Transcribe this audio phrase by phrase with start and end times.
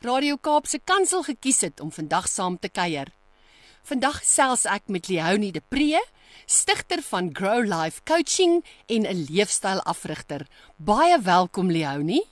[0.00, 3.08] Radio Kaapse Kansel gekies het om vandag saam te kuier.
[3.82, 5.98] Vandag gesels ek met Leonie de Pre,
[6.46, 10.46] stigter van Grow Life Coaching en 'n leefstylafrigter.
[10.76, 12.22] Baie welkom Leonie.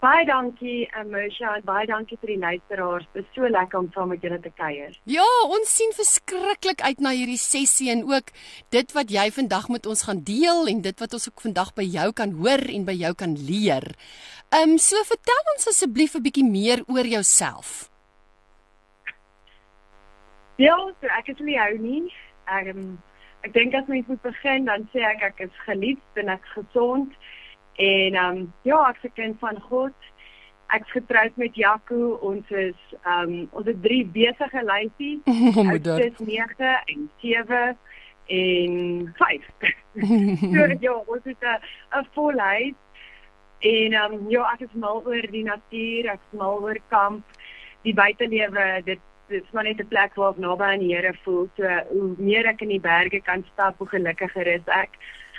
[0.00, 3.04] Baie dankie Amersha en baie dankie vir die luisteraars.
[3.12, 4.94] Dit is so lekker om saam met julle te kuier.
[5.04, 8.32] Ja, ons sien verskriklik uit na hierdie sessie en ook
[8.72, 11.84] dit wat jy vandag met ons gaan deel en dit wat ons ook vandag by
[11.84, 13.84] jou kan hoor en by jou kan leer.
[14.52, 17.68] Ehm um, so vertel ons asseblief 'n bietjie meer oor jouself.
[20.56, 22.10] Ja, so ek is Leonie.
[22.50, 22.98] Ek um,
[23.46, 27.14] ek dink as mens moet begin dan sê ek ek is geliefd en ek gesond.
[27.78, 29.94] En ehm um, ja, ek se kind van God.
[30.74, 32.18] Ek is getroud met Jaco.
[32.18, 35.22] Ons is ehm um, ons het drie besige lyfies.
[35.70, 36.02] Moeder.
[36.02, 37.78] Dit is 9 en 7
[38.42, 39.50] en 5.
[40.58, 41.58] so ja, ons het 'n
[42.02, 42.78] 'n vol huis.
[43.60, 47.24] En ehm um, ja, ek is mal oor die natuur, ek is mal oor kamp,
[47.84, 51.14] die buitelewe, dit dit is maar net 'n plek waar ek naby aan die Here
[51.24, 51.48] voel.
[51.56, 54.90] So hoe meer ek in die berge kan stap, hoe gelukkiger is ek.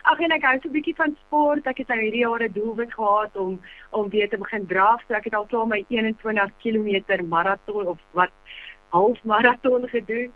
[0.03, 1.67] Ag en ek hou so 'n bietjie van sport.
[1.67, 3.59] Ek het nou hierdie jaar 'n doelwit gehad om
[3.91, 5.01] om weer te begin draf.
[5.07, 8.31] So ek het al klaar my 21 km maraton of wat
[8.89, 10.31] half maraton gedoen.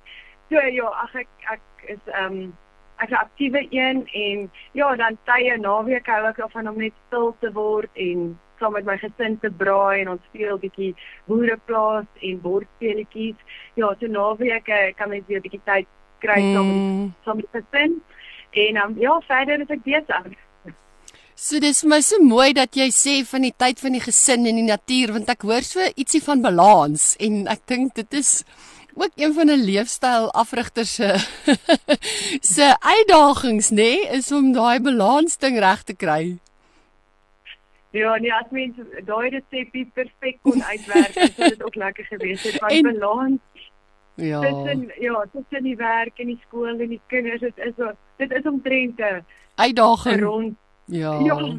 [0.50, 2.58] So ja, ag ek ek is ehm um,
[2.98, 7.36] ek 'n aktiewe een en ja, dan tye naweek hou ek daarvan om net stil
[7.40, 10.96] te word en saam met my gesin te braai en ons speel 'n bietjie
[11.28, 13.36] boereplaas en bordspeletjies.
[13.76, 15.88] Ja, so naweek kan mens weer 'n bietjie tyd
[16.20, 17.14] kry saam mm.
[17.26, 18.02] saam met gesin.
[18.52, 20.36] En um, ja, verder is ek besig.
[21.36, 24.46] So dis vir my so mooi dat jy sê van die tyd van die gesin
[24.48, 28.46] en die natuur want ek hoor so ietsie van balans en ek dink dit is
[28.96, 31.10] ook een van 'n leefstyl afrigter se
[32.56, 36.38] se uitdagings nê nee, is om daai balans ding reg te kry.
[37.90, 42.60] Ja, nee, as mens daai resepie perfek kon uitwerk, sou dit ook lekker gewees het.
[42.60, 43.40] Want en, balans
[44.16, 44.40] Ja.
[44.40, 47.74] Tussen ja, tussen die werk en die skool en die kinders, dit is
[48.18, 50.22] dit is omtrent 'n uitdaging.
[50.22, 50.56] Rond.
[50.86, 51.20] Ja.
[51.20, 51.58] ja.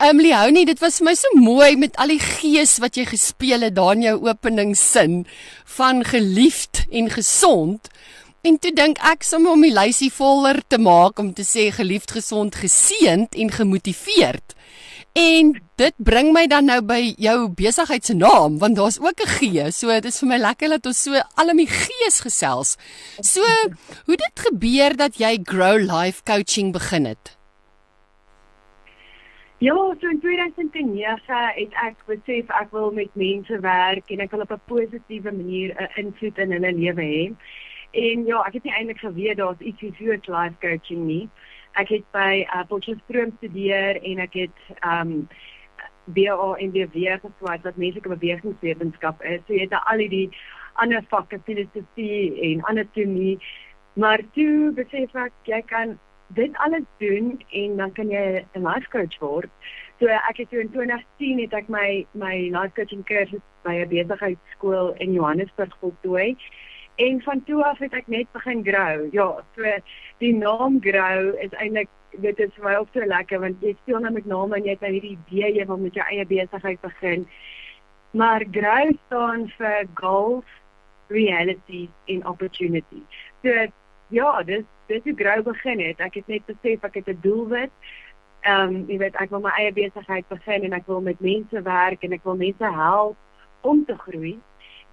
[0.00, 3.66] Emily Hounie, dit was vir my so mooi met al die gees wat jy gespeel
[3.66, 5.26] het daar in jou openingssin
[5.76, 7.90] van geliefd en gesond.
[8.40, 12.14] En toe dink ek sommer om die lysie voller te maak om te sê geliefd,
[12.16, 14.54] gesond, geseënd en gemotiveerd.
[15.12, 19.28] En dit bring my dan nou by jou besigheid se naam want daar's ook 'n
[19.28, 19.72] G.
[19.72, 22.76] So dit is vir my lekker dat ons so al in die gees gesels.
[23.20, 23.42] So
[24.06, 27.39] hoe dit gebeur dat jy Grow Life Coaching begin het?
[29.60, 34.46] Ja, so in 2009 het ek besef ek wil met mense werk en ek wil
[34.46, 37.24] op 'n positiewe manier 'n invloed in hulle lewe hê.
[37.92, 41.28] En ja, ek het nie eintlik geweet daar's iets soos life coaching nie
[41.78, 45.14] ek het by uh, Potchefstroom studeer en ek het um
[46.10, 49.42] BA en BW geswaai wat menslike bewegingswetenskap is.
[49.46, 50.26] So jy het al die
[50.82, 53.36] ander vakke filosofie en anatomie.
[54.00, 55.98] Maar toe besef ek jy kan
[56.34, 59.50] dit alles doen en dan kan jy 'n life coach word.
[59.98, 64.94] So ek het in 2010 het ek my my life coaching kursus by 'n besigheidskool
[64.98, 66.36] in Johannesburg voltooi.
[66.96, 69.08] En van toe af het ek net begin grow.
[69.12, 69.62] Ja, so
[70.18, 74.00] die naam grow is eintlik dit is vir my ook so lekker want jy speel
[74.00, 76.80] nou met name en jy het nou hierdie idee jy wil met jou eie besigheid
[76.80, 77.26] begin.
[78.10, 80.44] Maar grow staan vir goals,
[81.08, 83.02] reality en opportunity.
[83.42, 83.66] So
[84.10, 86.00] ja, dis dis hoe grow begin het.
[86.00, 87.70] Ek het net besef ek het 'n doelwit.
[88.40, 91.62] Ehm um, jy weet ek wil my eie besigheid begin en ek wil met mense
[91.62, 93.16] werk en ek wil mense help
[93.60, 94.38] om te groei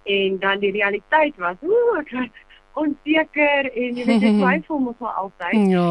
[0.04, 2.28] en dan die realiteit was ooh ek was
[2.72, 5.88] onseker en jy weet jy twyfel mos maar altyd ja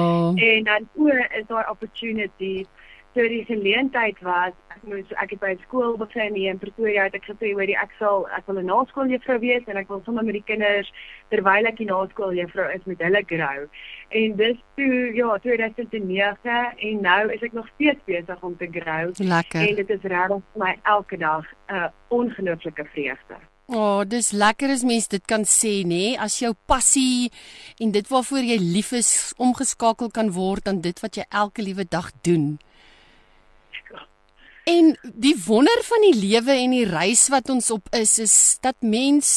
[0.49, 1.07] en dan o
[1.39, 2.65] is daar opportunity
[3.17, 7.15] so die geleentheid was ek moes ek het by skool begin hier in Pretoria het
[7.17, 10.37] ek gesê hoor ek sal ek wil 'n naskooljuffrou wees en ek wil sommer met
[10.37, 10.91] die kinders
[11.33, 13.65] terwyl ek die naskooljuffrou is met hulle grou
[14.21, 16.61] en dis toe ja 2009
[16.91, 19.61] en nou is ek nog steeds besig om te grou Lekker.
[19.65, 24.31] en dit is regtig vir my elke dag 'n uh, ongelooflike vreugde O, oh, dis
[24.31, 27.27] lekker as mens dit kan sê nê, as jou passie
[27.83, 31.83] en dit waarvoor jy lief is omgeskakel kan word aan dit wat jy elke liewe
[31.83, 32.55] dag doen.
[34.67, 38.75] En die wonder van die lewe en die reis wat ons op is is dat
[38.83, 39.29] mens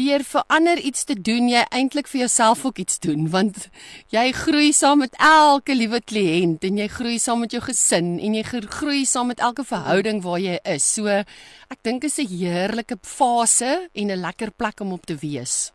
[0.00, 3.66] deur vir ander iets te doen, jy eintlik vir jouself ook iets doen want
[4.14, 8.38] jy groei saam met elke liewe kliënt en jy groei saam met jou gesin en
[8.38, 10.88] jy groei saam met elke verhouding waar jy is.
[10.88, 15.72] So ek dink is 'n heerlike fase en 'n lekker plek om op te wees.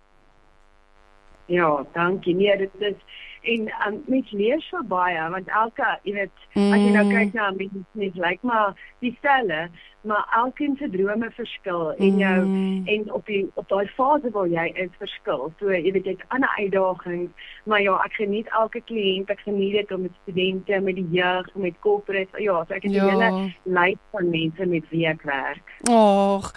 [1.48, 2.34] Ja, dankie.
[2.34, 2.98] Nee, dit is
[3.46, 6.72] en um, mens leer so baie want elke jy weet mm.
[6.74, 8.74] as jy nou kyk na mense net lyk like maar
[9.06, 9.68] dieselfde
[10.06, 12.88] maar elkeen se drome verskil en jou mm.
[12.96, 16.52] en op die op daai fase waar jy is verskil so jy weet jy't ander
[16.58, 21.08] uitdagings maar ja ek geniet elke kliënt ek geniet dit om met studente met die
[21.20, 23.10] jeug met corporate ja so ek het 'n ja.
[23.10, 23.32] hele
[23.80, 26.54] lys van mense met wie ek werk ag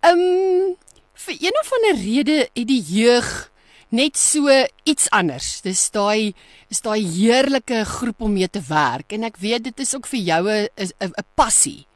[0.00, 0.76] ehm um,
[1.24, 3.50] vir een of ander rede het die jeug
[3.90, 4.48] net so
[4.84, 5.60] iets anders.
[5.62, 6.32] Dis daai
[6.70, 10.20] is daai heerlike groep om mee te werk en ek weet dit is ook vir
[10.20, 10.68] jou 'n
[11.00, 11.86] 'n passie.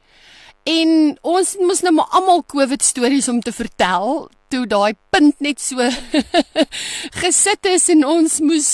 [0.65, 5.61] En ons moes nou maar almal COVID stories om te vertel toe daai punt net
[5.61, 5.77] so
[7.21, 8.69] gesit is en ons moes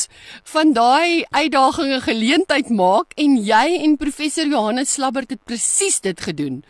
[0.53, 6.21] van daai uitdagings 'n geleentheid maak en jy en professor Johannes Slabbert het presies dit
[6.21, 6.63] gedoen.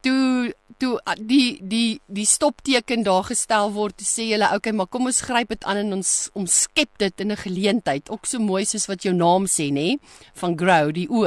[0.00, 5.06] Toe toe die die die stopteken daar gestel word te sê julle okay maar kom
[5.10, 8.86] ons gryp dit aan en ons omskep dit in 'n geleentheid ook so mooi soos
[8.86, 9.98] wat jou naam sê nê
[10.34, 11.24] van grow die o.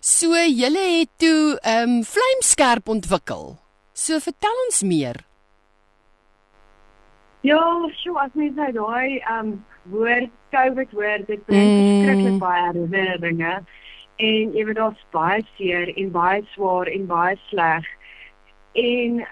[0.00, 3.56] So julle het toe ehm um, vlamskerp ontwikkel.
[3.92, 5.24] So vertel ons meer.
[7.40, 7.60] Ja,
[8.02, 12.02] so as mens nou daai ehm um, woord COVID woord dit bring mm.
[12.02, 13.54] skrikkelik baie herinneringe
[14.16, 17.88] en jy weet daar's baie seer en baie swaar en baie sleg.
[18.74, 19.24] En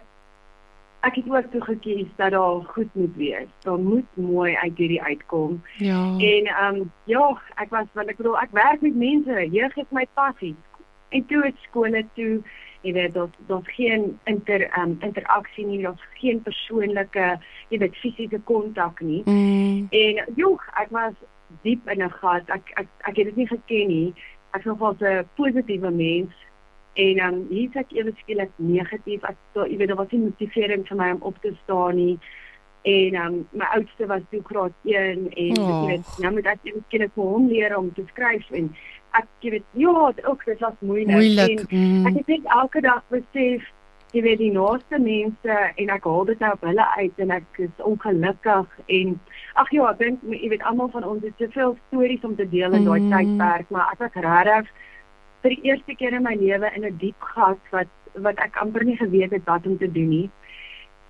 [1.03, 3.49] ek het ook toe gekies dat daar goed moet wees.
[3.67, 5.63] Daar moet mooi uit hierdie uitkom.
[5.77, 6.03] Ja.
[6.19, 9.49] En ehm um, ja, ek was want ek bedoel ek werk met mense.
[9.51, 10.55] Jeug is my passie.
[11.09, 12.43] En toe het skole toe
[12.83, 17.27] jy weet dat dat geen inter um, interaksie nie, daar's geen persoonlike,
[17.71, 19.23] jy weet fisiese kontak nie.
[19.25, 19.87] Mm.
[19.91, 21.15] En joh, ek was
[21.63, 22.49] diep in 'n gat.
[22.49, 24.15] Ek ek ek het dit nie geken nie.
[24.51, 26.35] Ek was 'n positiewe mens
[26.95, 30.11] En dan um, hier sê ek ewe skielik negatief as so jy weet daar was
[30.13, 32.17] nie motivering vir my om op te staan nie.
[32.83, 35.69] En um, my oudste was toe graad 1 en oh.
[35.69, 38.69] jy weet nou moet ek ewe skielik vir hom leer om te skryf en
[39.17, 39.95] ek jy weet ja,
[40.25, 41.15] ook dit was moeilik.
[41.17, 41.65] moeilik.
[41.71, 42.11] En mm.
[42.11, 43.71] ek het net elke dag besef
[44.13, 47.61] jy weet die naaste mense en ek haal dit nou op hulle uit en ek
[47.65, 49.15] is ongelukkig en
[49.63, 52.77] ag ja, ek dink jy weet almal van ons het soveel stories om te deel
[52.77, 53.13] in daai mm.
[53.15, 54.73] tydperk, maar ek was regtig
[55.43, 58.85] vir die eerste keer in my lewe in 'n diep gat wat wat ek amper
[58.85, 60.31] nie geweet het wat om te doen nie.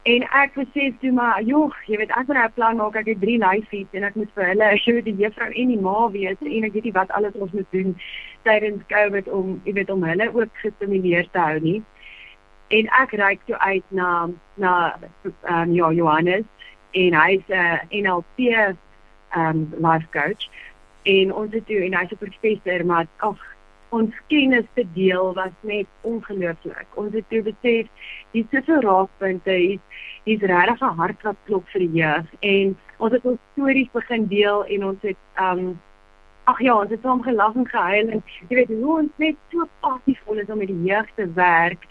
[0.02, 2.96] En ek besef toe maar, joh, jy weet ek moet nou 'n plan maak.
[2.96, 5.80] Ek het drie lyfies en ek moet vir hulle, ek moet die juffrou en die
[5.80, 7.94] ma weet en ek weet nie wat alles ons moet doen
[8.42, 11.82] tydens COVID om, jy weet, om hulle ook gestimuleer te hou nie.
[12.68, 16.44] En ek reik toe uit na na ehm um, ja, Johannes
[16.92, 18.76] en hy's 'n uh, NLP ehm
[19.38, 20.50] um, life coach
[21.02, 23.38] en ons het toe en hy's 'n professor maar ag
[23.92, 26.88] ons kennis te deel was net ongelooflik.
[27.00, 27.88] Ons het toe besef
[28.32, 33.12] dis soveel raakpunte, hier's hier's regtig 'n hart wat klop vir die jeug en ons
[33.12, 35.80] het ons stories begin deel en ons het um
[36.44, 39.68] ag ja, ons het saam gelag en gehuil en jy weet hoe ons net so
[39.80, 41.86] passief is om met die jeug te werk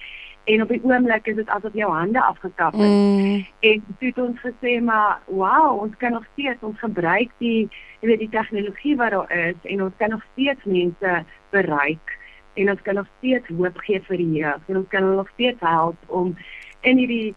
[0.52, 2.90] en op die oomblik is dit asof jou hande afgekap het.
[2.90, 3.46] Mm.
[3.60, 7.70] En toe het ons gesê maar wow, ons kan nog steeds ons gebruik die
[8.02, 11.14] jy weet die tegnologie wat daar is en ons kan nog steeds mense
[11.54, 12.18] bereik
[12.54, 15.32] en ons kan nog steeds hoop gee vir die jeug en ons kan hulle nog
[15.36, 16.36] steeds help om
[16.82, 17.36] in hierdie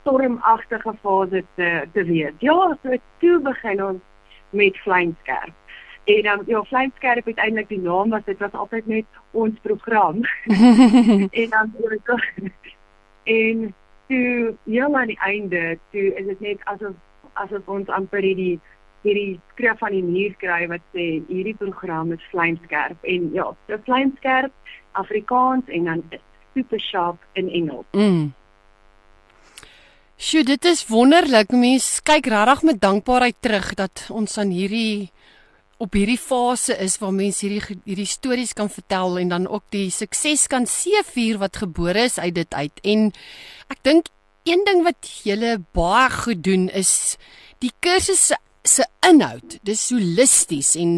[0.00, 2.34] stormagtige fase te te wees.
[2.38, 4.02] Ja, so toe begin ons
[4.50, 5.54] met Vlamskerp.
[6.06, 9.58] En dan um, ja, Vlamskerp het eintlik die naam was dit was altyd net ons
[9.62, 10.22] program.
[11.40, 11.74] en dan
[13.24, 13.74] en
[14.06, 16.94] toe ja aan die einde, toe is dit net asof
[17.32, 18.60] asof ons amper hierdie
[19.02, 23.78] hierdie skrif van die muur kry wat sê hierdie program is vlamskerp en ja, so
[23.86, 24.54] vlamskerp
[24.96, 26.02] Afrikaans en dan
[26.54, 27.86] super sharp in Engels.
[27.92, 28.32] Mm.
[30.16, 31.50] Sjoe, dit is wonderlik.
[31.52, 35.10] Mens kyk regtig met dankbaarheid terug dat ons aan hierdie
[35.82, 39.90] op hierdie fase is waar mense hierdie hierdie stories kan vertel en dan ook die
[39.92, 42.80] sukses kan seëvier wat gebore is uit dit uit.
[42.82, 43.10] En
[43.72, 44.10] ek dink
[44.46, 47.16] een ding wat julle baie goed doen is
[47.64, 49.58] die kursusse se inhoud.
[49.66, 50.96] Dis holisties en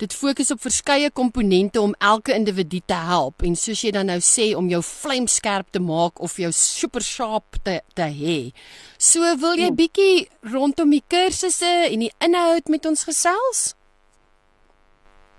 [0.00, 4.18] dit fokus op verskeie komponente om elke individu te help en soos jy dan nou
[4.24, 8.38] sê om jou vlamskerp te maak of jou super sharp te te hê.
[8.98, 9.78] So wil jy ja.
[9.80, 13.72] bietjie rondom die kursusse en die inhoud met ons gesels?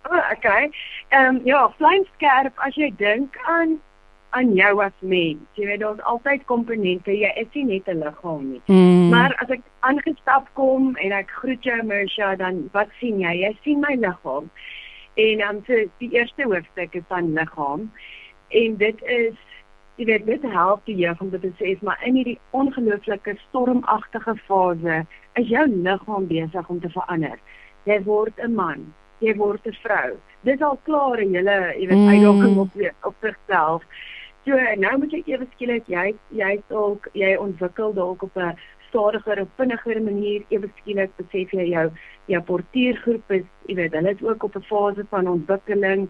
[0.09, 0.69] Oh, okay.
[1.09, 3.79] Ehm um, ja, vlamskerp as jy dink aan
[4.29, 5.43] aan jou as mens.
[5.55, 7.11] Jy weet daar's altyd komponente.
[7.11, 8.61] Jy is nie net 'n liggaam nie.
[8.67, 9.09] Mm.
[9.09, 13.33] Maar as ek aangestap kom en ek groet jou Mersha, dan wat sien jy?
[13.43, 14.49] Jy sien my liggaam.
[15.15, 17.91] En dan um, so die eerste hoofstuk is van liggaam.
[18.47, 19.35] En dit is
[19.97, 25.05] jy weet dit help die jeug om te besef maar in hierdie ongelooflike stormagtige fase
[25.33, 27.39] is jou liggaam besig om te verander.
[27.83, 30.17] Jy word 'n man, jy word 'n vrou.
[30.43, 32.07] Dis al klaar 'n hele, jy weet, mm.
[32.07, 32.71] uitdaging op
[33.03, 33.83] op sigself.
[34.45, 38.57] So nou moet jy ewe skielik jy jy dalk jy ontwikkel dalk op 'n
[38.89, 41.91] stadiger of vinniger manier ewe skielik besef jy jou
[42.27, 46.09] jou portiergroep is, jy weet, hulle is ook op 'n fase van ontwikkeling.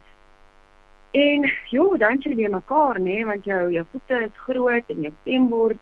[1.12, 5.50] En jo, dan jy mekaar, nê, want jou jou voete is groot en jou stem
[5.50, 5.78] word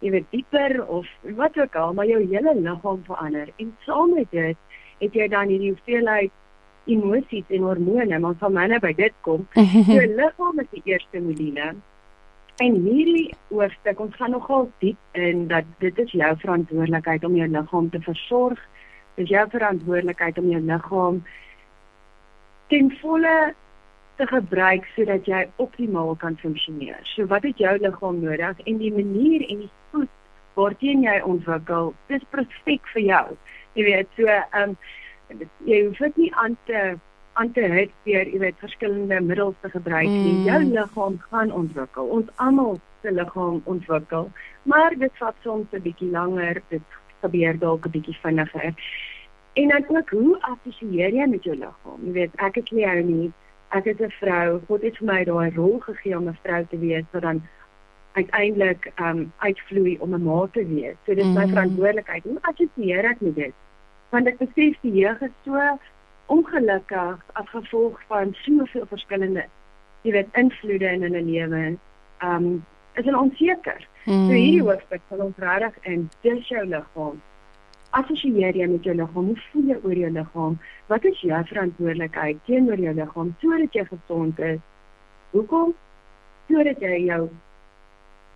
[0.00, 3.48] jy weet dieper of wat ook al, maar jou hele liggaam verander.
[3.56, 4.56] En saam met dit
[4.98, 6.32] het jy dan hierdie hoeveelheid
[6.88, 9.46] emosies en hormone, maar van myne by dit kom,
[9.96, 11.72] jou liggaam is die eerste module.
[12.58, 17.46] En hierdie hoofstuk, ons gaan nogal diep in dat dit is jou verantwoordelikheid om jou
[17.52, 18.58] liggaam te versorg.
[19.14, 21.22] Dit is jou verantwoordelikheid om jou liggaam
[22.68, 23.36] ten volle
[24.18, 26.98] te gebruik sodat jy optimaal kan funksioneer.
[27.14, 30.10] So wat het jou liggaam nodig en die manier en die spoed
[30.58, 33.26] waarteen jy ontwikkel, dis perfek vir jou.
[33.78, 34.80] Jy weet, so ehm um,
[35.64, 36.98] jy hoef dit nie aan te
[37.38, 40.34] aan te hit deur jy weet verskillende middels te gebruik nie.
[40.34, 40.44] Mm.
[40.44, 42.06] Jou liggaam gaan ontwikkel.
[42.18, 44.30] Ons almal se liggaam ontwikkel,
[44.62, 46.62] maar dit vat soms 'n bietjie langer.
[46.68, 46.82] Dit
[47.22, 48.74] gebeur dalk 'n bietjie vinniger.
[49.52, 52.00] En dan ook hoe assosieer jy met jou liggaam?
[52.04, 53.32] Jy weet, ek het nie nie
[53.68, 54.60] ek is 'n vrou.
[54.66, 57.42] God het vir my daai rol gegee om 'n vrou te wees wat dan
[58.12, 60.96] uiteindelik um uitvloei om 'n ma te wees.
[61.06, 61.52] So dis my mm.
[61.52, 62.24] verantwoordelikheid.
[62.24, 63.54] Hoe assosieer ek met dit?
[64.10, 65.78] Want ek besef die jeug is so
[66.32, 69.46] ongelukkig as gevolg van soveel verskillende
[70.06, 71.62] jy weet invloede in hulle lewe.
[72.24, 72.50] Um
[72.98, 73.80] is hulle onseker.
[74.04, 74.26] Mm.
[74.26, 77.18] So hierdie hoofstuk van ons regtig en dis jou liggaam
[77.96, 79.32] assosieer jy met jou liggaam?
[79.32, 80.56] Hoe voel jy oor jou liggaam?
[80.92, 84.60] Wat is jou verantwoordelikheid teenoor jou liggaam sodat jy gesond is?
[85.32, 85.74] Hoekom?
[86.48, 87.22] Sodat jy jou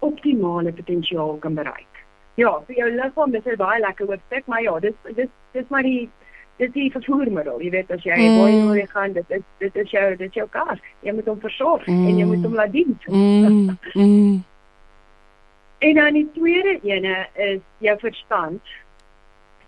[0.03, 1.92] optimale potensiaal kan bereik.
[2.41, 5.83] Ja, vir jou liggaam dis 'n baie lekker hoofstuk, maar ja, dis dis dis maar
[5.83, 6.09] die
[6.57, 7.61] dis die vervoermiddel.
[7.61, 8.39] Jy weet as jy mm.
[8.41, 10.81] baie nodig gaan, dit is dit is jou dit is jou kar.
[11.01, 12.07] Jy moet hom versorg mm.
[12.09, 12.99] en jy moet hom laat dien.
[13.07, 13.77] Mm.
[13.95, 14.41] mm.
[15.83, 18.61] En dan die tweede ene is jou verstand.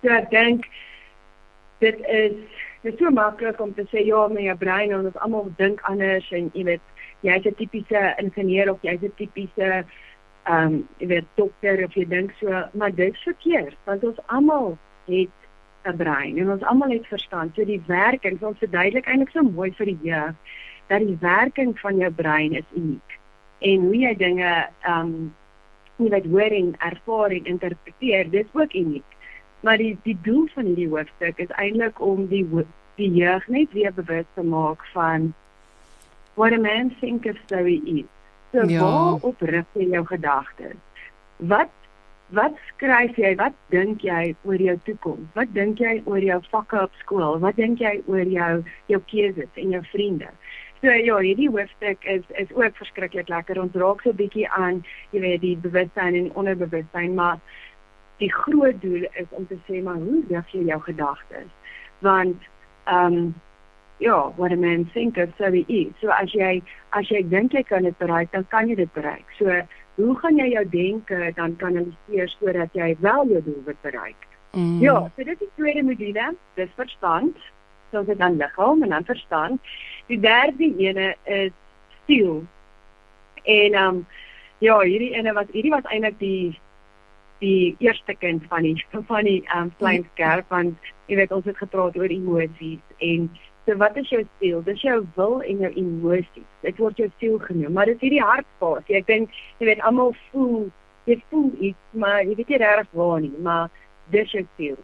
[0.02, 0.68] So ek dink
[1.82, 2.36] dit is
[2.84, 5.80] dit is so maklik om te sê ja, met jou brein en ons almal dink
[5.90, 6.84] anders en jy weet
[7.26, 9.84] jy's 'n tipiese ingenieur of jy's 'n tipiese
[10.44, 14.76] ehm um, jy weet dokter of jy dink so, maar dit verkeerd want ons almal
[15.06, 15.32] het
[15.84, 17.54] 'n brein en ons almal het verstand.
[17.54, 20.34] So die werking, ons verduidelik eintlik so mooi vir die jeug
[20.88, 23.18] dat die werking van jou brein is uniek.
[23.58, 25.34] En hoe jy dinge ehm um,
[25.96, 29.10] jy weet hoor en ervaar en interpreteer, dit is ook uniek.
[29.60, 32.44] Maar die die doel van hierdie hoofstuk is eintlik om die
[32.96, 35.32] die jeug net weer bewus te maak van
[36.34, 38.13] what a man thinks so he is.
[38.54, 38.80] So ja.
[38.80, 40.78] waar op rig jy jou gedagtes?
[41.36, 41.72] Wat
[42.34, 43.34] wat skryf jy?
[43.36, 45.26] Wat dink jy oor jou toekoms?
[45.34, 47.40] Wat dink jy oor jou vakke op skool?
[47.42, 50.30] Wat dink jy oor jou jou keuses en jou vriende?
[50.84, 53.58] So ja, hierdie hoofstuk is is ook verskriklik lekker.
[53.60, 57.42] Ons raak so 'n bietjie aan, jy weet, die bewustheid en die onderbewussyn, maar
[58.22, 61.50] die groot doel is om te sê maar hoe rig jy jou gedagtes
[62.06, 62.46] want
[62.84, 63.34] ehm um,
[64.04, 66.52] ja what a man think of so he is so as jy
[67.00, 69.24] as jy dink jy kan dit bereik dan kan jy dit bereik.
[69.38, 69.58] So
[69.96, 74.28] hoe gaan jy jou denke dan kanaliseer sodat jy wel jou doel wil bereik?
[74.54, 74.80] Mm.
[74.82, 76.32] ja so dit is die tweede module.
[76.60, 77.38] Dis verstand.
[77.92, 79.72] So dit dan liggaam en dan verstand.
[80.12, 81.54] Die derde ene is
[82.06, 82.44] siel.
[83.44, 84.04] En ehm um,
[84.64, 86.60] ja hierdie ene wat hierdie was eintlik die
[87.42, 88.76] die eerste kind van die
[89.10, 93.28] van die um klein skerp want jy weet ons het gepraat oor emosies en
[93.66, 94.62] so wat is jou siel?
[94.62, 96.48] Dis jou wil en jou emosies.
[96.60, 98.96] Dit word jou siel genoem, maar dit is hierdie hartfase.
[99.00, 100.70] Ek dink jy weet almal voel
[101.08, 103.70] jy voel iets, maar jy weet nie reg waar nie, maar
[104.12, 104.78] dis jou siel.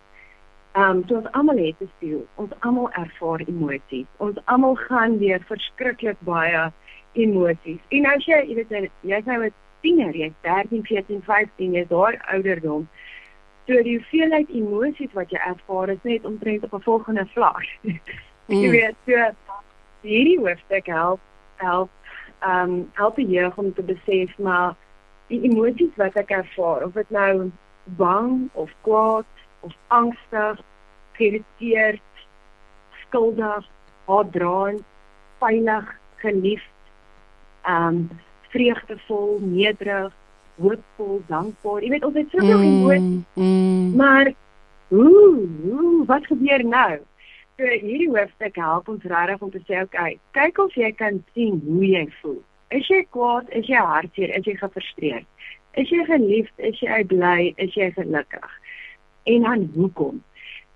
[0.79, 2.27] Um so ons almal het 'n siel.
[2.37, 4.07] Ons almal ervaar emosies.
[4.19, 6.73] Ons almal gaan deur verskriklik baie
[7.15, 7.81] emosies.
[7.91, 12.17] En as jy jy weet jy's nou 'n tiener, jy's 13, 14, 15, jy's daar
[12.33, 12.89] ouderdom.
[13.67, 17.67] So die hoeveelheid emosies wat jy ervaar is net omtrent op 'n volgende vlak.
[18.51, 18.63] Mm.
[18.65, 19.31] jy weet, so
[20.03, 21.21] hierdie hoofstuk help
[21.63, 21.91] help
[22.41, 24.77] ehm um, help die jeug om te besef maar
[25.31, 27.51] die emosies wat ek ervaar, of dit nou
[28.01, 29.29] bang of kwaad
[29.61, 30.63] of angstig,
[31.19, 32.23] geïrriteerd,
[33.05, 33.67] skuldig,
[34.09, 34.83] haatdraand,
[35.43, 35.93] veilig,
[36.25, 36.77] geliefd,
[37.69, 38.03] ehm um,
[38.51, 40.15] vreugdevol, nederig,
[40.59, 41.85] hoopvol, dankbaar.
[41.85, 43.21] Jy weet ons het soveel mm, emosies.
[43.39, 43.93] Mm.
[44.01, 44.33] Maar
[44.89, 46.97] ooh, ooh, wat gebeur nou?
[47.61, 51.59] So hierdie hoofstuk help ons regtig om te sê, okay, kyk of jy kan sien
[51.67, 52.39] hoe jy voel.
[52.73, 53.51] Is jy kwaad?
[53.59, 54.31] Is jy hartseer?
[54.39, 55.27] Is jy gefrustreerd?
[55.83, 56.55] Is jy geliefd?
[56.71, 57.51] Is jy bly?
[57.61, 58.55] Is jy gelukkig?
[59.29, 60.23] En dan hoekom?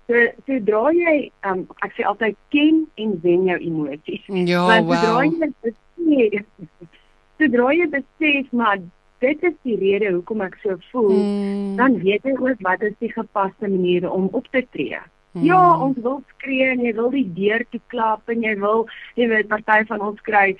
[0.05, 1.15] So sodra jy
[1.49, 4.29] um ek sê altyd ken en wen jou emosies.
[4.45, 5.01] Ja, Want wow.
[5.01, 6.93] Sodra jy besef,
[7.41, 8.77] sodra jy besef maar
[9.25, 11.75] dit is die rede hoekom ek so voel, mm.
[11.81, 15.01] dan weet jy ook wat is die gepaste maniere om op te tree.
[15.35, 15.43] Mm.
[15.43, 18.85] Ja, ons wil skree en jy wil die deur toe klap en jy wil
[19.19, 20.53] jy weet party van ons kry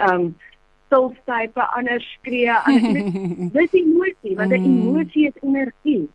[0.00, 0.32] um
[0.86, 4.88] stilstype, anders skree, anders dis emosie, want 'n mm.
[4.88, 6.08] emosie is energie.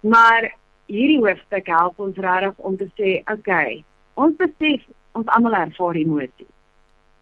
[0.00, 0.50] Maar
[0.86, 4.82] hierdie hoofstuk help ons regtig om te sê, okay, ons besef
[5.18, 6.50] ons almal ervaar emosie.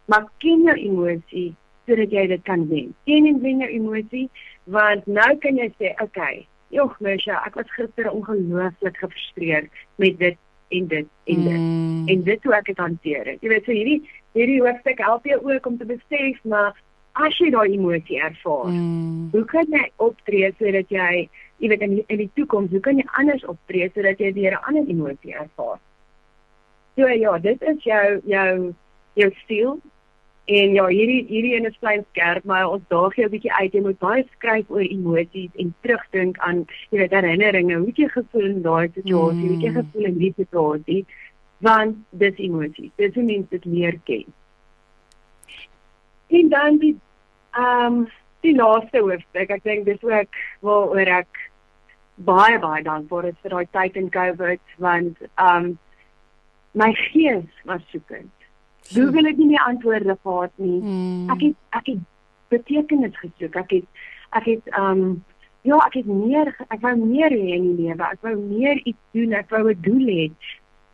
[0.09, 1.51] Maar ken jou emosie
[1.85, 2.93] sodat jy dit kan wen.
[3.09, 4.29] Ken en wen jou emosie,
[4.65, 10.41] want nou kan jy sê, okay, jogg Mesha, ek was gister ongelooflik gefrustreerd met dit
[10.75, 11.61] en dit en dit.
[11.61, 12.09] Mm.
[12.09, 13.43] En dit hoe ek dit hanteer het.
[13.43, 14.01] Jy weet, so hierdie
[14.35, 16.75] hierdie hoofstuk help jou ook om te besef maar
[17.15, 19.29] as jy daai emosie ervaar, mm.
[19.33, 21.27] hoe kan jy optree sodat jy
[21.63, 24.57] jy weet in die, in die toekoms, hoe kan jy anders optree sodat jy weer
[24.59, 25.79] 'n ander emosie ervaar?
[26.97, 28.75] So ja, dit is jou jou
[29.15, 29.79] jou stil
[30.45, 33.73] en ja, hierdie hierdie een is klein skerp, maar ons daag jou 'n bietjie uit.
[33.73, 38.45] Jy moet baie skryf oor emosies en terugdink aan jy weet herinneringe, hoe jy gevoel
[38.45, 39.49] in daai situasie, mm.
[39.49, 41.07] hoe jy gevoel in die situasie,
[41.59, 42.91] want dis emosies.
[42.97, 44.25] Dis hoe mense dit leer ken.
[46.29, 46.97] En dan die
[47.53, 48.07] ehm um,
[48.45, 49.51] die laaste hoofstuk.
[49.51, 51.41] Ek dink dis ook waaroor ek
[52.17, 55.79] baie baie dankbaar is vir daai tyd in COVID want um
[56.75, 58.31] my gees was soekend.
[58.93, 60.81] Google het nie meer antwoorde gehad nie.
[60.81, 61.31] Hmm.
[61.31, 62.03] Ek het ek het
[62.49, 63.55] betekenis gesoek.
[63.55, 63.85] Ek het
[64.31, 65.25] ek het um
[65.65, 68.05] ja, ek het meer ek wou meer hê in die lewe.
[68.11, 69.33] Ek wou meer iets doen.
[69.33, 70.31] Ek wou 'n doel hê.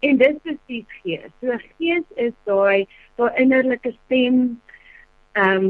[0.01, 1.31] En dit die gees.
[1.41, 4.61] So gees is daai daai innerlike stem
[5.35, 5.67] um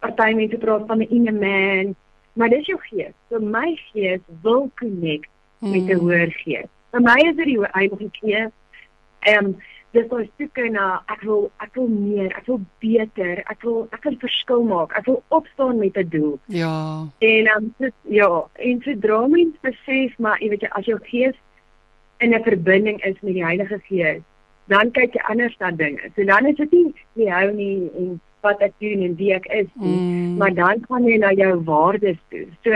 [0.00, 1.94] party mense praat van 'n inner man,
[2.32, 3.14] maar dis jou gees.
[3.28, 5.28] So my gees wil connect
[5.58, 5.70] hmm.
[5.70, 6.68] met 'n hoër gees.
[6.90, 8.52] Vir my is dit die heilige gees.
[9.20, 9.56] Ehm um,
[9.94, 14.04] dis so stukke na ek wil ek wil meer, ek wil beter, ek wil ek
[14.08, 14.94] wil verskil maak.
[14.98, 16.36] Ek wil opstaan met 'n doel.
[16.50, 17.06] Ja.
[17.18, 18.30] En ehm um, ja,
[18.68, 21.36] en so dromings besef maar jy weet jy as jou gees
[22.18, 24.22] in 'n verbinding is met die Heilige Gees,
[24.66, 26.10] dan kyk jy anders na dinge.
[26.16, 29.46] So dan is dit nie jy hou nie en wat ek doen en wie ek
[29.56, 30.36] is nie, mm.
[30.40, 32.44] maar dan gaan jy na jou waardes toe.
[32.64, 32.72] So,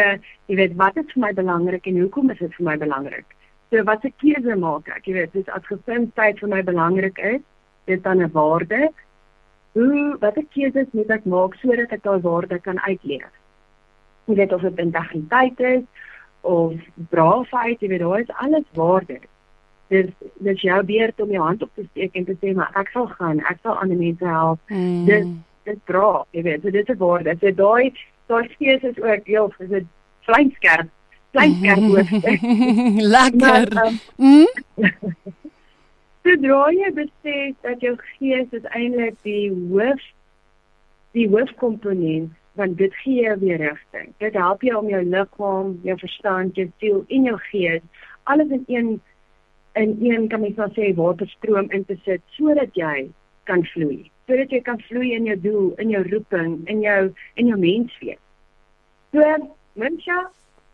[0.49, 3.38] jy weet wat is vir my belangrik en hoekom is dit vir my belangrik?
[3.71, 5.07] So wat se keuse maak ek?
[5.07, 7.43] Jy weet, dis as gesindheid vir my belangrik is,
[7.87, 8.93] dis dan 'n waarde.
[9.75, 13.33] Hoe watter keuses moet ek maak sodat ek daai waarde kan uitleef?
[14.27, 15.85] Jy weet of dit integriteit is
[16.41, 16.75] of
[17.11, 19.29] braafheid, jy weet, daar is alles waardes
[19.89, 20.09] dis
[20.45, 23.09] dis jou beurt om jou hand op te steek en te sê maar ek sal
[23.17, 24.61] gaan, ek sal ander mense help.
[24.73, 25.05] Mm.
[25.09, 25.29] Dis
[25.69, 27.25] dit dra, jy weet, so dit is waar.
[27.25, 27.93] Dit is daai
[28.29, 29.91] daai gees is ook heel is dit
[30.29, 30.93] kleinskerp.
[31.39, 32.41] Kleinskerp hoofstuk.
[33.15, 33.73] Lekker.
[33.75, 34.47] Maar, um, mm?
[36.23, 40.03] so dra jy besef dat jou gees is eintlik die hoof
[41.17, 44.11] die hoofkomponent want dit gee jou weer rigting.
[44.19, 47.85] Dit help jou om jou liggaam, jou verstand, jou siel en jou gees
[48.29, 49.01] alles in een
[49.73, 53.11] in een kan mens maar sê waterstroom in te sit sodat jy
[53.45, 57.49] kan vloei sodat jy kan vloei in jou doel, in jou roeping, in jou in
[57.49, 58.21] jou menswees.
[59.17, 59.25] So,
[59.81, 60.19] mensja,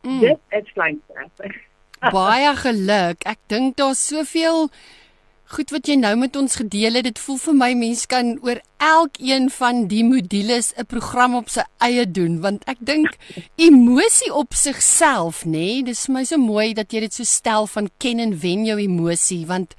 [0.04, 0.20] mm.
[0.20, 1.54] dit is kleinste.
[2.18, 3.24] Baie geluk.
[3.24, 4.68] Ek dink daar's soveel
[5.54, 7.06] goed wat jy nou met ons gedeel het.
[7.08, 11.64] Dit voel vir my mense kan oor elkeen van die modules 'n program op sy
[11.78, 13.16] eie doen want ek dink
[13.56, 17.66] emosie op sigself, nê, nee, dis vir my so mooi dat jy dit so stel
[17.66, 19.74] van ken en wen jou emosie want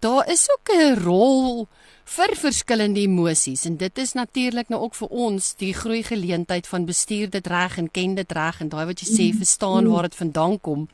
[0.00, 1.68] daar is ook 'n rol
[2.08, 6.86] vir verskillende emosies en dit is natuurlik nou ook vir ons die groei geleentheid van
[6.88, 9.40] bestuur dit reg en ken dit reg en daai wat jy sê mm.
[9.42, 10.86] verstaan waar dit vandaan kom.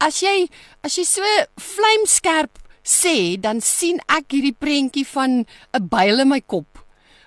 [0.00, 0.48] As jy
[0.84, 6.40] as jy so vlamskerp sê, dan sien ek hierdie prentjie van 'n byl in my
[6.40, 6.84] kop.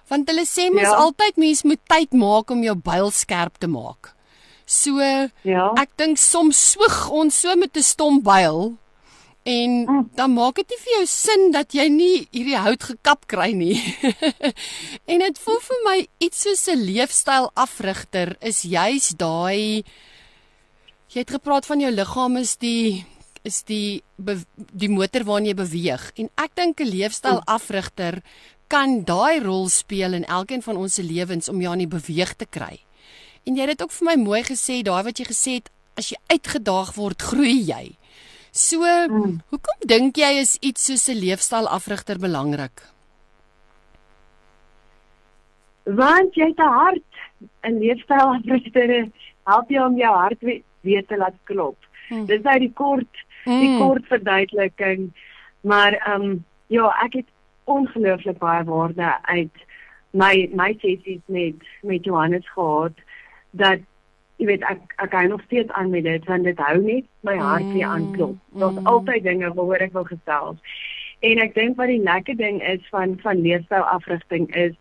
[0.10, 0.96] Want hulle sê mens ja.
[0.96, 4.16] altyd mens moet tyd maak om jou byl skerp te maak.
[4.66, 4.98] So
[5.44, 5.74] ja.
[5.78, 8.78] ek dink soms swoeg ons so met 'n stom byl
[9.50, 10.10] En mm.
[10.20, 13.78] dan maak dit nie vir jou sin dat jy nie hierdie hout gekap kry nie.
[15.12, 19.82] en dit voel vir my iets soos 'n leefstyl afrigter is juis daai
[21.10, 23.06] jy het gepraat van jou liggaam is die
[23.48, 24.04] is die
[24.54, 28.22] die motor waarna jy beweeg en ek dink 'n leefstyl afrigter
[28.70, 32.36] kan daai rol speel in elkeen van ons se lewens om jou aan die beweeg
[32.38, 32.78] te kry.
[33.48, 36.12] En jy het dit ook vir my mooi gesê, daai wat jy gesê het, as
[36.14, 37.98] jy uitgedaag word, groei jy.
[38.52, 39.40] So, mm.
[39.50, 42.82] hoekom dink jy is iets soos 'n leefstylafrigter belangrik?
[45.84, 47.14] Want jy het 'n hart.
[47.64, 49.10] 'n Leefstylafrigter
[49.44, 50.42] help jou om jou hart
[50.82, 51.78] weer te laat klop.
[52.10, 52.26] Mm.
[52.26, 53.80] Dis nou die kort die mm.
[53.80, 55.12] kort verduideliking.
[55.62, 57.30] Maar ehm um, ja, ek het
[57.64, 59.66] ongelooflik baie waarde uit
[60.12, 62.94] my my sessies met met Johannes gehad
[63.52, 63.80] dat
[64.40, 67.36] jy weet ek ek hou nog steeds aan met dit want dit hou net my
[67.38, 68.38] hart weer mm, aanklop.
[68.56, 68.88] Daar's mm.
[68.88, 70.78] altyd dinge waaroor ek wil gesels.
[71.20, 74.78] En ek dink wat die lekker ding is van van leefstyl afrigting is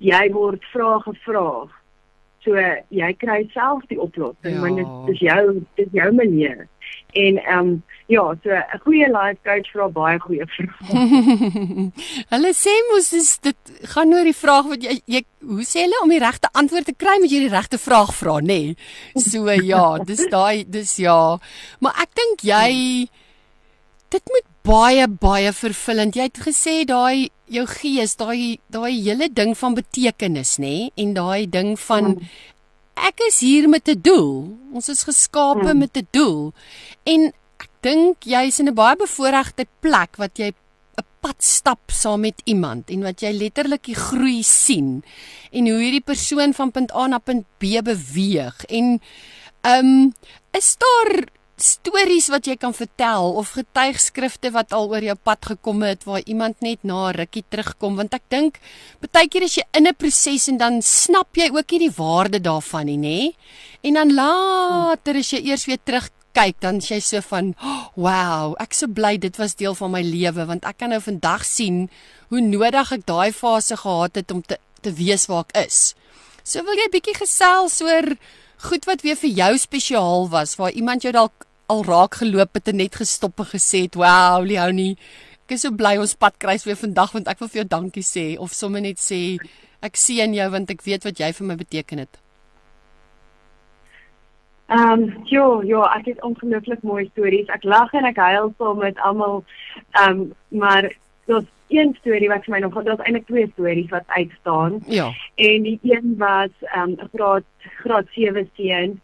[0.00, 1.68] jy word vrae gevra.
[2.40, 2.56] So
[2.88, 4.64] jy kry self die oplossing ja.
[4.64, 6.64] want dit is jou dit is jou manier.
[7.12, 10.70] En ehm um, ja, so 'n goeie life coach vra baie goeie vrae.
[12.32, 16.02] hulle sê mos dis dit gaan oor die vraag wat jy, jy hoe sê hulle
[16.02, 18.60] om die regte antwoord te kry moet jy die regte vraag vra, nê?
[18.74, 19.24] Nee.
[19.30, 21.38] So ja, dis daai dis ja.
[21.80, 22.70] Maar ek dink jy
[24.10, 26.18] dit moet baie baie vervullend.
[26.18, 30.66] Jy het gesê daai jou gees, daai daai hele ding van betekenis, nê?
[30.66, 30.94] Nee?
[31.04, 32.48] En daai ding van hmm
[33.00, 34.58] ek is hier met 'n doel.
[34.72, 35.78] Ons is geskape hmm.
[35.78, 36.52] met 'n doel.
[37.02, 37.32] En
[37.82, 40.52] dink jy's in 'n baie bevoordeelde plek wat jy
[40.98, 45.02] 'n pad stap saam met iemand en wat jy letterlik die groei sien
[45.52, 48.64] en hoe hierdie persoon van punt A na punt B beweeg.
[48.68, 49.00] En
[49.62, 50.14] ehm um,
[50.52, 51.28] is daar
[51.60, 56.24] stories wat jy kan vertel of getuigskrifte wat al oor jou pad gekom het waar
[56.24, 58.60] iemand net na rukkie terugkom want ek dink
[59.12, 62.40] baie keer as jy in 'n proses en dan snap jy ook nie die waarde
[62.40, 63.20] daarvan nie nê
[63.82, 65.80] en dan later as jy eers weer
[66.30, 67.54] terugkyk dan sê jy so van
[67.96, 71.44] wow ek so bly dit was deel van my lewe want ek kan nou vandag
[71.44, 71.88] sien
[72.30, 75.94] hoe nodig ek daai fase gehad het om te te weet waar ek is
[76.44, 78.16] so wil jy bietjie gesels oor
[78.68, 82.68] goed wat weer vir jou spesiaal was waar iemand jou dalk al raak geloop het
[82.68, 84.98] en net gestop en gesê het, "Wow, Leonie,
[85.46, 88.02] ek is so bly ons pad kruis weer vandag want ek wil vir jou dankie
[88.02, 89.38] sê of sommer net sê
[89.80, 92.18] ek sien jou want ek weet wat jy vir my beteken het."
[94.70, 97.48] Ehm, um, jo, jo, ek het ongelooflik mooi stories.
[97.50, 99.40] Ek lag en ek huil saam met almal.
[99.98, 100.86] Ehm, um, maar
[101.26, 104.78] daar's een storie wat vir my nog, daar's eintlik twee stories wat uitstaan.
[104.86, 105.08] Ja.
[105.34, 107.48] En die een was ehm um, graad
[107.82, 109.00] graad 7 seun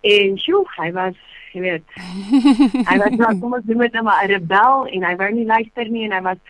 [0.00, 1.16] en sjoe, hy was
[1.52, 1.96] jy weet.
[2.90, 5.46] hy was nou kom ons noem dit nou maar 'n rebel en hy wou nie
[5.46, 6.40] luister nie en hy was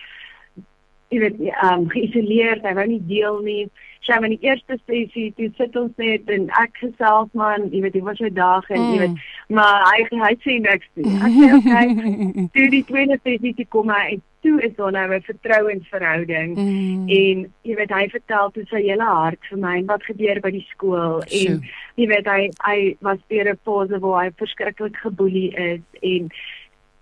[1.14, 3.70] jy weet ehm um, geïsoleerd, hy wou nie deel nie.
[4.02, 7.92] Sy in die eerste sessie toe sit ons net en ek gesels man, jy weet,
[7.92, 8.92] dit was 'n dag en mm.
[8.92, 9.16] jy weet,
[9.48, 11.14] maar hy hy sê niks nie.
[11.28, 11.86] Ek sê okay.
[12.56, 17.08] toe die tweede sessie toe kom hy toe is daar nou 'n vertrouensverhouding mm.
[17.08, 20.66] en jy weet hy vertel toe sy hele hart vir my wat gebeur by die
[20.70, 21.62] skool en
[21.94, 26.30] jy weet hy hy was deur 'n fase waar hy verskriklik geboelie is en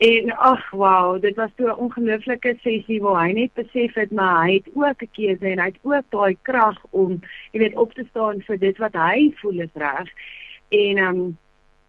[0.00, 4.46] en ag wow dit was so 'n ongelooflike sessie waar hy net besef het maar
[4.46, 7.20] hy het ook 'n keuse en hy het ook daai krag om
[7.52, 10.08] jy weet op te staan vir dit wat hy voel is reg.
[10.68, 11.38] En um,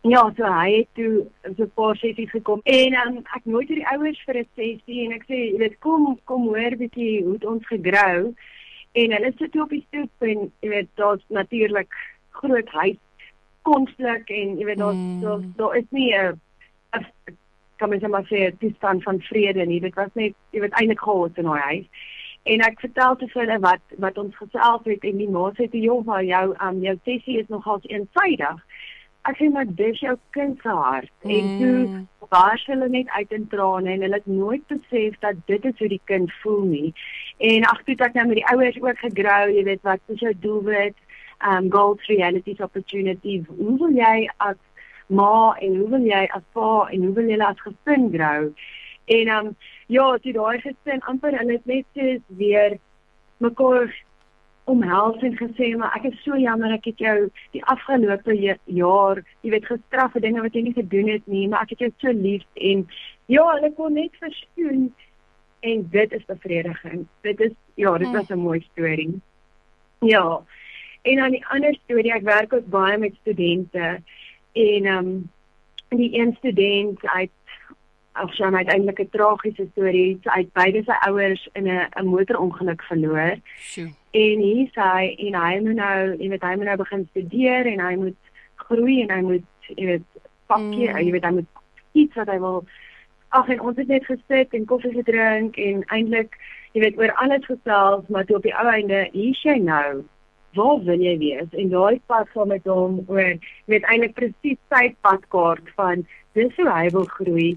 [0.01, 2.59] Ja, so hy het toe so 'n paar sessies gekom.
[2.63, 5.79] En um, ek nooi toe die ouers vir 'n sessie en ek sê jy weet
[5.79, 8.33] kom kom hoor bietjie hoe ons gegrou.
[8.93, 11.93] En hulle sit op die stoep en jy weet daar's natuurlik
[12.29, 12.97] groot huis
[13.61, 15.21] konflik en jy weet daar's mm.
[15.21, 16.41] daar daar is nie 'n
[17.81, 19.81] kan mens maar sê 'n toestand van vrede nie.
[19.81, 21.87] Dit was net jy weet eintlik chaos in daai huis.
[22.43, 25.81] En ek vertel te hulle wat wat ons gesels het en die ma sê toe
[25.81, 28.61] jou jou um, jou sessie is nogals eensydig
[29.29, 31.11] ek sê maar dis jou kind se hart.
[31.23, 31.31] Mm.
[31.31, 35.65] en toe was hulle net uit in trane en hulle het nooit besef dat dit
[35.65, 36.93] is hoe die kind voel nie.
[37.37, 40.33] En ag toe ek nou met die ouers ook gegrou jy weet wat is jou
[40.45, 40.97] doelwit?
[41.51, 44.57] Um goals realities opportunities hoe wil jy as
[45.19, 48.53] ma en hoe wil jy as pa en hoe wil jy as gesin grou
[49.17, 49.51] en um
[49.97, 52.79] ja toe daai gesin amper hulle het net weer
[53.47, 53.91] mekaar
[54.71, 57.17] omhels en gesê maar ek is so jammer ek het jou
[57.55, 58.35] die afgelope
[58.81, 61.85] jaar, jy weet gestraf vir dinge wat jy nie gedoen het nie, maar ek het
[61.85, 62.85] jou so lief en
[63.31, 64.89] ja, hulle kon net verskoon
[65.61, 67.05] en dit is bevrediging.
[67.21, 69.21] Dit is ja, dit was 'n mooi storie.
[69.99, 70.41] Ja.
[71.01, 74.01] En dan die ander storie, ek werk ook baie met studente
[74.53, 75.29] en ehm um,
[75.89, 77.29] die een student uit
[78.21, 83.35] of sy uiteindelik 'n tragiese storie uit beide sy ouers in 'n 'n motorongeluk verloor.
[83.57, 83.93] Sjoe.
[84.11, 87.79] En hier sê en hy moet nou, jy weet hy moet nou begin studeer en
[87.79, 88.17] hy moet
[88.55, 90.07] groei en hy moet jy weet
[90.45, 90.97] pakkie, mm.
[90.97, 91.49] jy weet hy moet
[91.91, 92.65] iets wat hy wil
[93.31, 96.35] Ag en ons het net gesit en koffie gedrink en eintlik
[96.71, 100.03] jy weet oor alles gesels, maar toe op die ou einde hier sy nou
[100.57, 101.49] waar wil jy wees?
[101.51, 103.37] En daai pad gaan met hom oor
[103.71, 106.05] weet eintlik presies sy padkaart van
[106.37, 107.49] dis hoe hy wil groei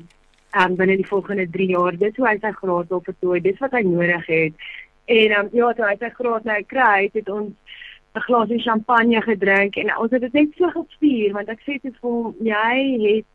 [0.59, 1.99] um, binne die volgende 3 jaar.
[1.99, 4.67] Dis hoe hy sy graad wil vertooi dis wat hy nodig het.
[5.11, 7.53] En um, ja toe hy sy graad nou kry het ons
[8.15, 9.77] 'n glasie champagne gedrink.
[9.77, 12.77] En ons het dit net so gevier want ek sê dit vir hom jy
[13.07, 13.27] het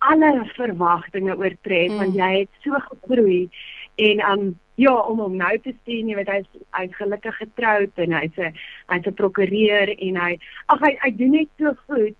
[0.00, 1.98] alle verwagtinge oortref mm.
[2.00, 3.48] want jy het so gegroei.
[3.96, 8.16] En um ja om hom nou te sien jy weet hy's hy's gelukkig getroud en
[8.16, 8.56] hy's 'n
[8.92, 10.32] hy's 'n prokureur en hy
[10.74, 12.18] ag hy hy doen net so goed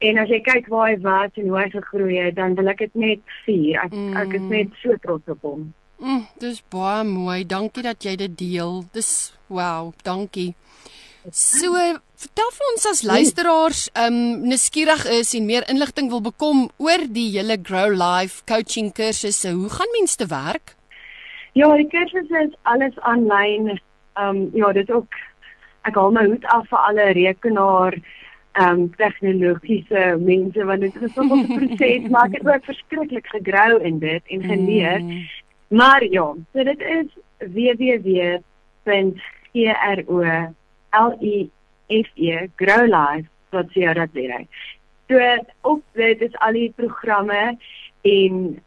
[0.00, 2.84] en as jy kyk waar hy was en hoe hy gegroei het dan wil ek
[2.86, 4.16] dit net vier ek mm.
[4.22, 8.38] ek is net so trots op hom mm, dis baie mooi dankie dat jy dit
[8.38, 9.12] deel dis
[9.48, 10.54] wow dankie
[11.34, 11.76] So,
[12.16, 17.04] vertel vir ons as luisteraars, ehm um, nuuskierig is en meer inligting wil bekom oor
[17.12, 19.52] die hele Grow Life coaching kursusse.
[19.52, 20.77] Hoe gaan mense te werk?
[21.58, 23.72] Ja, die kursusse is alles aanlyn.
[24.18, 25.14] Ehm um, ja, dit ook
[25.88, 27.94] ek haal my hoed af vir alle rekenaar
[28.58, 33.26] ehm um, tegnologiese mense want dit is so 'n proses, maar ek het ook verskriklik
[33.34, 35.00] gegrou in dit en geleer.
[35.02, 35.26] Mm.
[35.68, 37.06] Maar ja, so dit is
[37.38, 38.86] www.gro
[40.90, 41.48] L E.
[45.08, 45.18] So
[45.60, 47.58] op dit is al die programme
[48.02, 48.62] en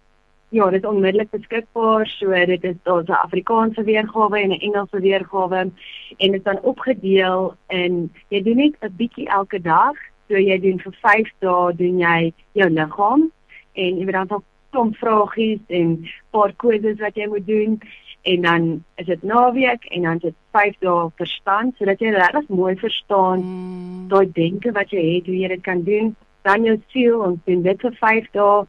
[0.52, 2.08] ja, dit is onmiddellik beskikbaar.
[2.08, 6.60] So dit is daar's 'n Afrikaanse weergawe en 'n Engelse weergawe en dit is dan
[6.62, 9.96] opgedeel in jy doen net 'n bietjie elke dag.
[10.28, 13.32] So jy doen vir 5 dae doen jy jou liggaam
[13.74, 17.82] en jy moet dan 'n klomp vragies en paar quizzes wat jy moet doen
[18.22, 22.48] en dan is dit naweek en dan is dit 5 dae verstand sodat jy regtig
[22.48, 24.08] mooi verstaan mm.
[24.08, 26.16] daai denke wat jy het hoe jy dit kan doen
[26.48, 28.66] dan jou siel ons doen dit vir 5 dae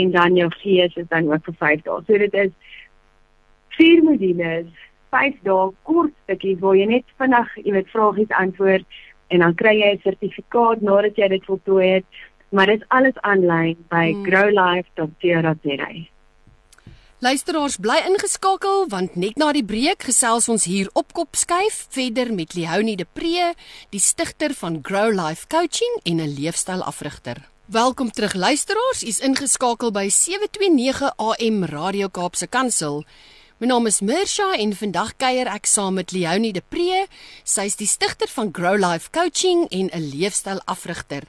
[0.00, 2.00] en dan jou gees is dan ook vir 5 dae.
[2.06, 2.52] So dit is
[3.78, 4.70] vier modules
[5.14, 9.76] 5 dae kort stukkies waar jy net vinnig jy weet vragies antwoord en dan kry
[9.80, 12.06] jy 'n sertifikaat nadat jy dit voltooi het.
[12.54, 14.24] Maar dit is alles aanlyn by mm.
[14.26, 16.13] growlife.co.za
[17.24, 22.28] Luisteraars bly ingeskakel want net na die breek gesels ons hier op kop skuif verder
[22.36, 23.46] met Leonie de Pre,
[23.94, 27.40] die stigter van Grow Life Coaching en 'n leefstylafrigter.
[27.64, 33.04] Welkom terug luisteraars, u's ingeskakel by 729 AM Radio Kaapse Kansel.
[33.58, 37.06] My naam is Mirsha en vandag kuier ek saam met Leonie de Pre.
[37.42, 41.22] Sy's die stigter van Grow Life Coaching en 'n leefstylafrigter.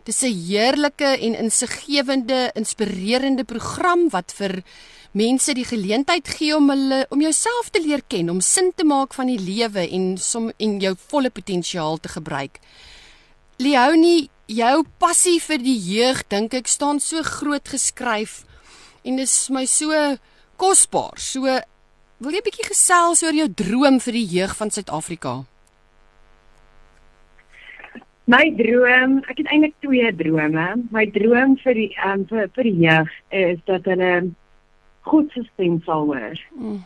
[0.05, 4.63] Dis 'n heerlike en insiggewende, inspirerende program wat vir
[5.13, 9.15] mense die geleentheid gee om hulle om jouself te leer ken, om sin te maak
[9.15, 12.61] van die lewe en som en jou volle potensiaal te gebruik.
[13.57, 18.45] Leonie jou passie vir die jeug dink ek staan so groot geskryf
[19.05, 19.93] en dit is my so
[20.57, 21.21] kosbaar.
[21.21, 21.45] So
[22.19, 25.45] wil jy 'n bietjie gesels oor jou droom vir die jeug van Suid-Afrika?
[28.29, 30.67] My droom, ek het eintlik twee drome.
[30.91, 34.35] My droom vir die um, vir vir die jeug is dat hulle
[35.09, 36.37] goed stem sal hoor.
[36.53, 36.83] Mm.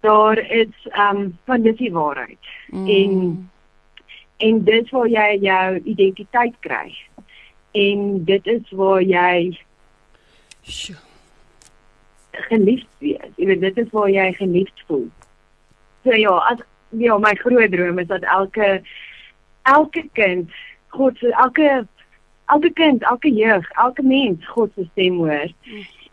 [0.00, 2.44] Daar is ehm um, van die waarheid.
[2.72, 2.88] Mm.
[2.88, 3.50] En
[4.36, 6.92] en dit waar jy jou identiteit kry.
[7.76, 9.58] En dit is waar jy
[10.62, 10.96] Sjoe.
[12.48, 13.32] geliefd wees.
[13.36, 15.06] Jy weet dit is waar jy geliefd voel.
[16.04, 18.80] So ja, as ja, my groot droom is dat elke
[19.66, 20.50] elke kind
[20.94, 21.86] God se elke
[22.46, 25.50] elke kind, elke jeug, elke mens God se stem hoor.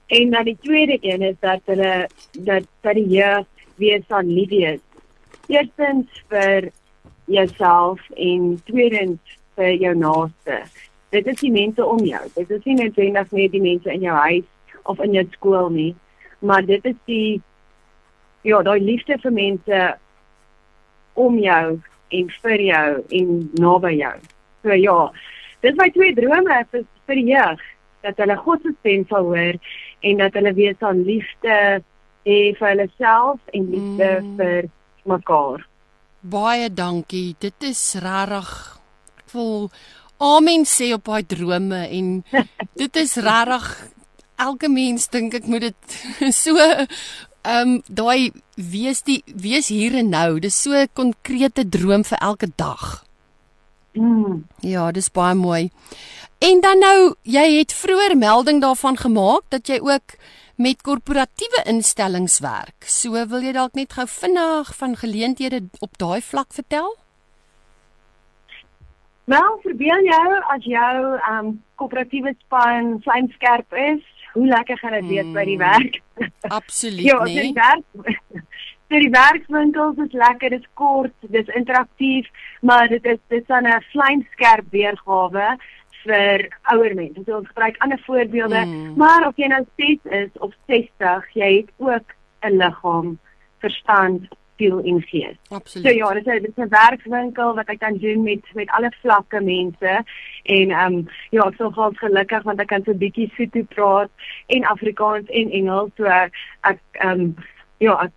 [0.08, 4.50] En dan die tweede een is dat hulle dat dat die jeug weer sal lief
[4.50, 4.82] wees.
[5.48, 6.72] Eerstens vir
[7.34, 10.60] jouself en tweedens vir jou naaste.
[11.14, 12.22] Dit is die mense om jou.
[12.36, 14.48] Dit is nie net net die mense in jou huis
[14.90, 15.94] of in jou skool nie,
[16.40, 17.42] maar dit is die
[18.44, 19.84] ja, daai liefde vir mense
[21.14, 21.80] om jou
[22.14, 23.30] en vir jou en
[23.62, 24.16] naby jou.
[24.64, 24.98] So ja,
[25.62, 27.64] dis my twee drome vir vir die jeug
[28.04, 29.60] dat hulle God se stem sal hoor
[30.04, 31.58] en dat hulle weet aan liefde
[32.28, 34.34] hê vir hulle self en liefde mm.
[34.40, 34.70] vir
[35.10, 35.64] mekaar.
[36.24, 37.36] Baie dankie.
[37.40, 38.52] Dit is regtig
[39.20, 39.72] ek wil
[40.24, 42.24] amen sê op daai drome en
[42.82, 43.68] dit is regtig
[44.40, 45.98] elke mens dink ek moet dit
[46.44, 46.88] so ehm
[47.44, 50.40] um, daai wees die wees hier en nou.
[50.40, 53.04] Dis so 'n konkrete droom vir elke dag.
[53.94, 54.48] Mm.
[54.62, 55.72] Ja, dis baie mooi.
[56.40, 60.16] En dan nou, jy het vroeër melding daarvan gemaak dat jy ook
[60.56, 62.86] met korporatiewe instellings werk.
[62.86, 66.94] So wil jy dalk net gou vinnig van geleenthede op daai vlak vertel?
[69.26, 70.96] Wel, verbeel jou as jou
[71.32, 75.70] um koöperatiewe span fyn skerp is, hoe lekker gaan dit wees mm, by die hmm.
[75.70, 76.02] werk?
[76.60, 77.54] Absoluut ja, nie.
[77.54, 78.44] Ja, werk.
[78.94, 82.28] So die werkswinkels is lekker, dit is kort, dit is interaktief,
[82.62, 85.58] maar dit is dit is 'n fyn skerp weergawe
[86.04, 87.24] vir ouer mense.
[87.26, 88.94] So ons gebruik ander voorbeelde, mm.
[88.98, 93.20] maar of jy nou 6 is of 60, jy het ook 'n liggaam,
[93.64, 95.38] verstand, siel en gees.
[95.50, 95.88] Absoluut.
[95.88, 98.92] So ja, dit is dit is 'n werkswinkel wat ek kan doen met met alle
[99.02, 100.04] vlakke mense
[100.44, 103.64] en ehm um, ja, ek sou gans gelukkig want ek kan so 'n bietjie Sotho
[103.64, 104.10] praat
[104.48, 106.34] en Afrikaans en Engels, so ek
[106.92, 107.36] ehm um,
[107.78, 108.12] ja, ek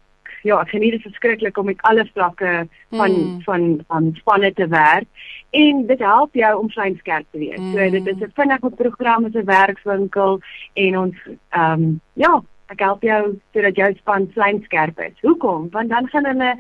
[0.47, 3.41] ja, ek geniet dit verskriklik om met alle vlakke van mm.
[3.47, 5.09] van van spanne te werk
[5.51, 7.61] en dit help jou om skerp te wees.
[7.61, 7.73] Mm.
[7.73, 10.41] So dit is 'n vinnige program, 'n werkswinkel
[10.75, 11.17] en ons
[11.51, 14.31] ehm um, ja, ek help jou sodat jou span
[14.65, 15.17] skerp is.
[15.23, 15.71] Hoekom?
[15.71, 16.57] Want dan gaan hulle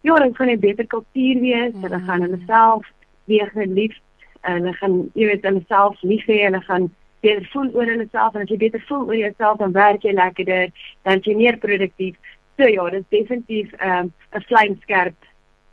[0.00, 1.82] ja, dan gaan hulle beter kultuur wees, mm.
[1.82, 2.86] hulle gaan hulle self
[3.24, 4.02] weer geliefd
[4.40, 8.06] en hulle gaan jy weet hulle self lief hê, hulle gaan beter voel oor hulle
[8.12, 10.72] self en as jy beter voel oor jouself dan werk jy lekkerder,
[11.08, 12.16] dan jy meer produktief.
[12.56, 15.16] So ja, dit is definitief ehm, 'n um, fyn skerp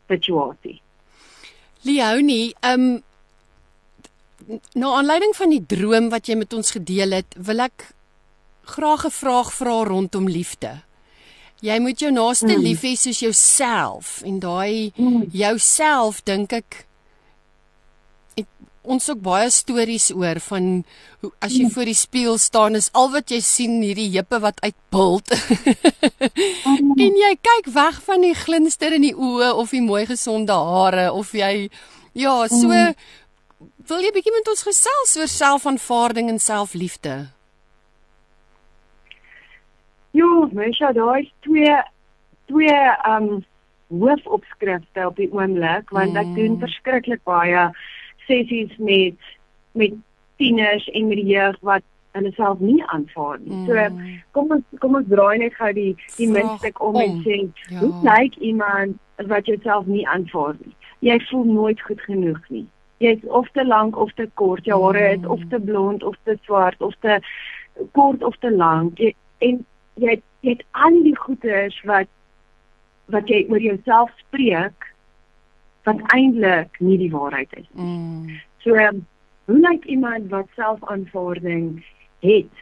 [0.08, 0.82] situasie.
[1.82, 3.04] Leonie, ehm um,
[4.74, 7.94] nou aanleiding van die droom wat jy met ons gedeel het, wil ek
[8.64, 10.82] graag 'n vraag vra rondom liefde.
[11.62, 12.62] Jy moet jou naaste mm.
[12.62, 15.30] lief hê soos jouself en daai mm.
[15.32, 16.86] jouself dink ek
[18.84, 20.70] ons ook baie stories oor van
[21.24, 21.74] hoe as jy mm.
[21.76, 25.34] voor die spieël staan is al wat jy sien hierdie heupe wat uitbult.
[26.64, 26.94] Mm.
[27.00, 31.10] en jy kyk weg van die glinster in die oë of die mooi gesonde hare
[31.12, 31.70] of jy
[32.14, 32.96] ja, so mm.
[33.90, 37.16] wil jy bietjie met ons gesels oor selfaanvaarding en selfliefde?
[40.14, 41.76] Jo, mens ja, daar is twee
[42.52, 43.44] twee um
[43.94, 47.68] hoofopskrifte op die oomblik want ek doen verskriklik baie
[48.28, 49.32] sessies met
[49.74, 49.96] met
[50.38, 51.84] tieners en met die jeug wat
[52.14, 53.56] hulle self nie aanvaar nie.
[53.56, 53.66] Mm.
[53.66, 57.40] So kom ons kom ons draai net gou die die muntstuk om en sê
[57.72, 57.80] ja.
[57.80, 59.00] hoe lyk iemand
[59.32, 60.76] wat jouself nie aanvaar nie.
[61.04, 62.66] Jy voel nooit goed genoeg nie.
[63.04, 64.66] Jy is of te lank of te kort.
[64.70, 67.20] Jou hare is of te blond of te swart of te
[67.98, 69.02] kort of te lank.
[69.02, 69.66] Jy, en
[70.00, 72.10] jy jy het al die goeders wat
[73.12, 74.93] wat jy oor jouself spreek
[75.84, 77.86] wat eintlik nie die waarheid is nie.
[77.86, 78.40] Mm.
[78.64, 79.04] So, um,
[79.46, 81.84] hoe lyk iemand wat selfaanvaarding
[82.20, 82.62] het?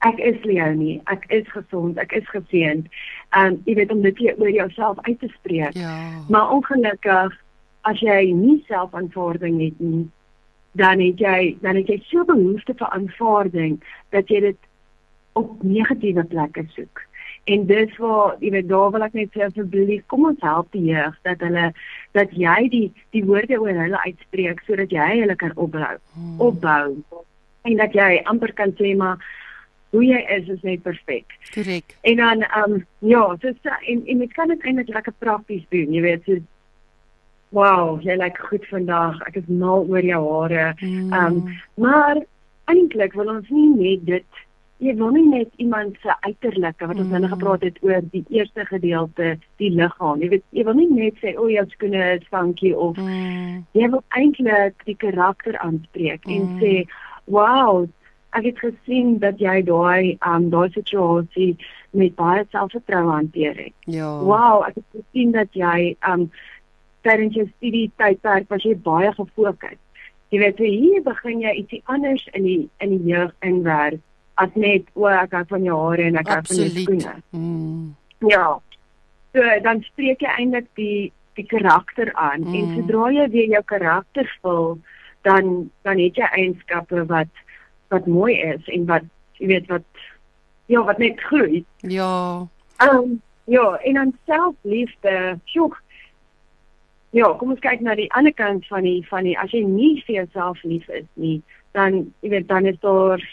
[0.00, 2.88] Ek is Leonie, ek is gesond, ek is geseënd.
[3.36, 5.76] Um jy weet om dit oor jouself uit te spreek.
[5.76, 6.24] Ja.
[6.32, 7.36] Maar ongelukkig
[7.84, 10.06] as jy nie selfaanvaarding het nie,
[10.72, 13.76] dan het jy dan het jy so behoefte vir aanvaarding
[14.16, 14.68] dat jy dit
[15.36, 17.04] op negatiewe plekke soek.
[17.50, 20.86] En dis waar jy weet daar wil ek net sê asseblief kom ons help die
[20.92, 21.70] jeug dat hulle
[22.16, 22.86] dat jy die
[23.16, 26.38] die woorde oor hulle uitspreek sodat jy hulle kan opbou hmm.
[26.38, 26.86] opbou
[27.68, 29.18] en dat jy amper kan sê maar
[29.90, 31.34] hoe jy is is net perfek.
[31.54, 31.96] Korrek.
[32.06, 35.94] En dan ehm um, ja, so en en ek kan dit eintlik lekker prakties doen,
[35.94, 36.38] jy weet, so
[37.50, 39.18] wow, jy lyk goed vandag.
[39.26, 40.68] Ek is mal oor jou hare.
[40.78, 41.10] Hmm.
[41.12, 41.42] Ehm mm.
[41.42, 42.22] um, maar
[42.70, 44.44] eintlik wil ons nie net dit
[44.80, 47.22] jy wil nie net iemand se uiterlike wat ons mm.
[47.24, 50.22] nou gepraat het oor die eerste gedeelte, die liggaam.
[50.24, 53.60] Jy weet, jy wil nie net sê o, jou skoene is funky of mm.
[53.76, 56.36] jy wil eintlik die karakter aanspreek mm.
[56.36, 56.72] en sê,
[57.28, 57.84] "Wow,
[58.38, 61.52] ek het gesien dat jy daai um daai situasie
[61.92, 64.16] met baie selfvertroue hanteer het." Ja.
[64.24, 66.30] Wow, ek het gesien dat jy um
[67.04, 69.80] tydens jou studie tydperk was jy baie gefokus.
[70.30, 74.00] Jy weet, hier begin jy ietsie anders in die in die jeug inwerk
[74.34, 77.14] as net o ek hou van jou hare en ek hou van jou skoene.
[77.30, 77.94] Mm.
[78.30, 78.46] Ja.
[79.34, 82.54] So dan spreek jy eintlik die die karakter aan mm.
[82.54, 84.78] en sodra jy weer jou karakter vul
[85.26, 87.44] dan dan het jy eienskappe wat
[87.90, 89.06] wat mooi is en wat
[89.38, 90.06] jy weet wat
[90.70, 91.64] ja wat net groei.
[91.82, 92.46] Ja.
[92.80, 93.20] Ehm um,
[93.50, 95.38] ja, en dan selfliefde.
[95.44, 95.74] Sjoe.
[97.10, 99.96] Ja, kom ons kyk na die ander kant van die van die as jy nie
[100.06, 101.40] vir jouself lief is nie,
[101.74, 103.24] dan jy weet dan is daar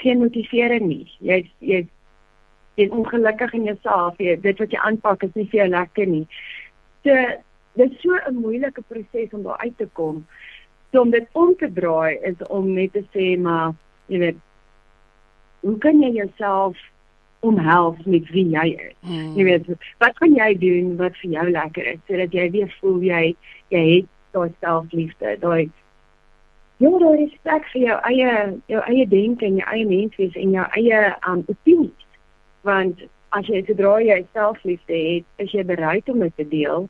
[0.00, 1.06] geen motivering nie.
[1.18, 1.84] Jy jy
[2.80, 4.18] is ongelukkig in jouself.
[4.18, 6.26] Jy dit wat jy aanpak is nie vir jou lekker nie.
[7.04, 7.16] So
[7.78, 10.26] dit is so 'n moeilike proses om daar uit te kom.
[10.92, 13.74] So om dit om te draai is om net te sê maar
[14.06, 14.38] jy weet
[15.60, 16.76] hoe kan jy jouself
[17.40, 18.96] omhels met wie jy is?
[19.00, 19.34] Hmm.
[19.36, 19.66] Jy weet
[19.98, 23.36] wat kan jy doen wat vir jou lekker is sodat jy weer voel jy
[23.68, 25.70] jy het daai selfliefde, daai
[26.80, 28.28] Ja, daar is respek vir jou eie
[28.72, 32.06] jou eie denke en jou eie menswees en jou eie um opinies.
[32.64, 33.02] Want
[33.36, 36.88] as jy sodra jy selfliefde het, is jy bereid om dit te deel.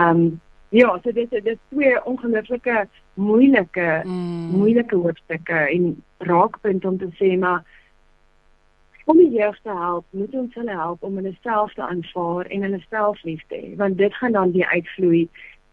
[0.00, 0.40] Um
[0.72, 2.86] ja, so dit dit is twee ongelooflike
[3.20, 4.48] moeilike mm.
[4.56, 5.92] moeilike hoofstukke en
[6.24, 7.60] raakpunt om te sê maar
[9.04, 12.64] om die jeug te help, moet ons hulle help om hulle self te aanvaar en
[12.64, 15.26] hulle selflief te hê, want dit gaan dan die uitvloei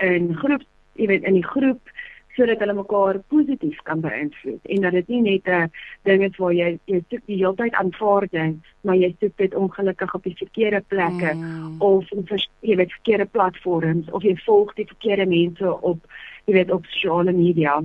[0.04, 0.66] in groep,
[1.00, 1.96] jy weet in die groep
[2.40, 5.72] sodat hulle mekaar positief kan beïnvloed en dat dit nie net 'n
[6.08, 10.16] ding is waar jy jy soek die hele tyd aanvaarding, maar jy soek dit ongelukkig
[10.16, 11.82] op die verkeerde plekke mm.
[11.82, 12.26] of in
[12.62, 16.00] jy weet verkeerde platforms of jy volg die verkeerde mense op
[16.46, 17.84] jy weet op sosiale media.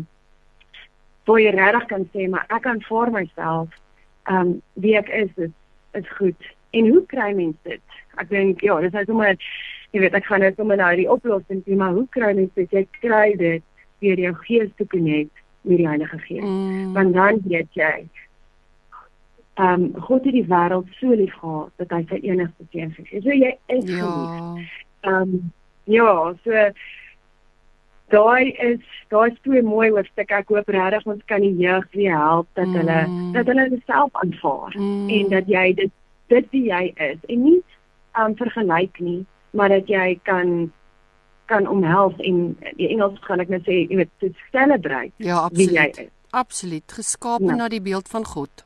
[1.24, 3.68] Waar jy regtig kan sê maar ek aanvaar myself
[4.30, 5.54] ehm um, wie ek is is
[5.92, 6.40] is goed.
[6.70, 7.82] En hoe kry mens dit?
[8.16, 9.36] Ek dink ja, dis nou sommer
[9.90, 12.70] jy weet ek gaan nou sommer nou die oplossing sê, maar hoe kry mens dit?
[12.70, 13.62] Jy kry dit
[14.04, 16.44] deur jou gees te connect met die Heilige Gees.
[16.44, 16.92] Mm.
[16.92, 17.94] Want dan weet jy
[19.54, 23.20] ehm um, God het die wêreld so lief gehad dat hy sy enigste seun gegee
[23.20, 23.26] het.
[23.26, 24.00] So jy is ja.
[24.02, 24.80] geliefd.
[25.06, 25.52] Ehm um,
[25.84, 26.64] ja, so
[28.14, 28.82] daai is
[29.14, 30.40] daai is twee mooi hoofstukke.
[30.42, 32.80] Ek hoop regtig ons kan die jeug weer help dat mm.
[32.80, 32.98] hulle
[33.36, 35.08] dat hulle self aanvaar mm.
[35.18, 35.94] en dat jy dit
[36.34, 37.60] dit wie jy is en nie
[38.24, 40.72] um vergelyk nie, maar dat jy kan
[41.46, 45.68] kan omhels en die Engels gaan ek net sê jy weet to celebrate ja, wie
[45.72, 46.12] jy is.
[46.34, 47.58] Absoluut geskape ja.
[47.58, 48.64] na die beeld van God.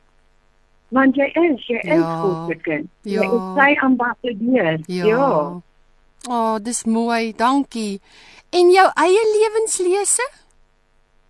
[0.89, 1.97] Want jy is, jy ja.
[1.99, 2.89] is God se kind.
[3.03, 3.21] Ja.
[3.21, 4.79] Jy is sy ambassadeur.
[4.87, 5.05] Ja.
[5.05, 5.29] ja.
[6.27, 7.33] O, oh, dis mooi.
[7.37, 8.01] Dankie.
[8.49, 10.25] En jou eie lewenslese?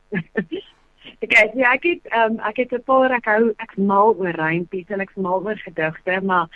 [1.19, 4.35] ek sê ja, ek het um, ek het 'n paar ek hou ek mal oor
[4.39, 6.47] rympies en ek mal oor gedigte, maar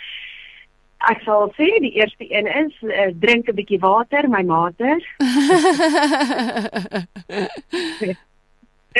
[1.10, 4.98] ek sal sê die eerste een is uh, drink 'n bietjie water, my mater.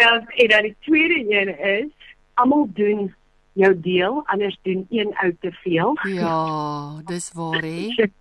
[0.01, 1.93] ja, en dan die tweede een is
[2.35, 3.15] almal doen
[3.53, 5.99] jou deel, anders doen een ou te veel.
[6.03, 7.89] Ja, dis waar hè.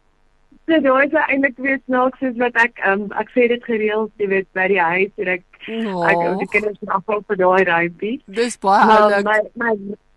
[0.64, 4.30] So daai is eintlik weer snaaks soos wat ek um, ek sê dit gereeld, jy
[4.32, 5.44] weet by die huis en ek
[5.92, 6.06] oh.
[6.08, 8.14] ek die kinders moet afval vir daai rympie.
[8.32, 9.28] Dis baie oulik.
[9.28, 9.74] My my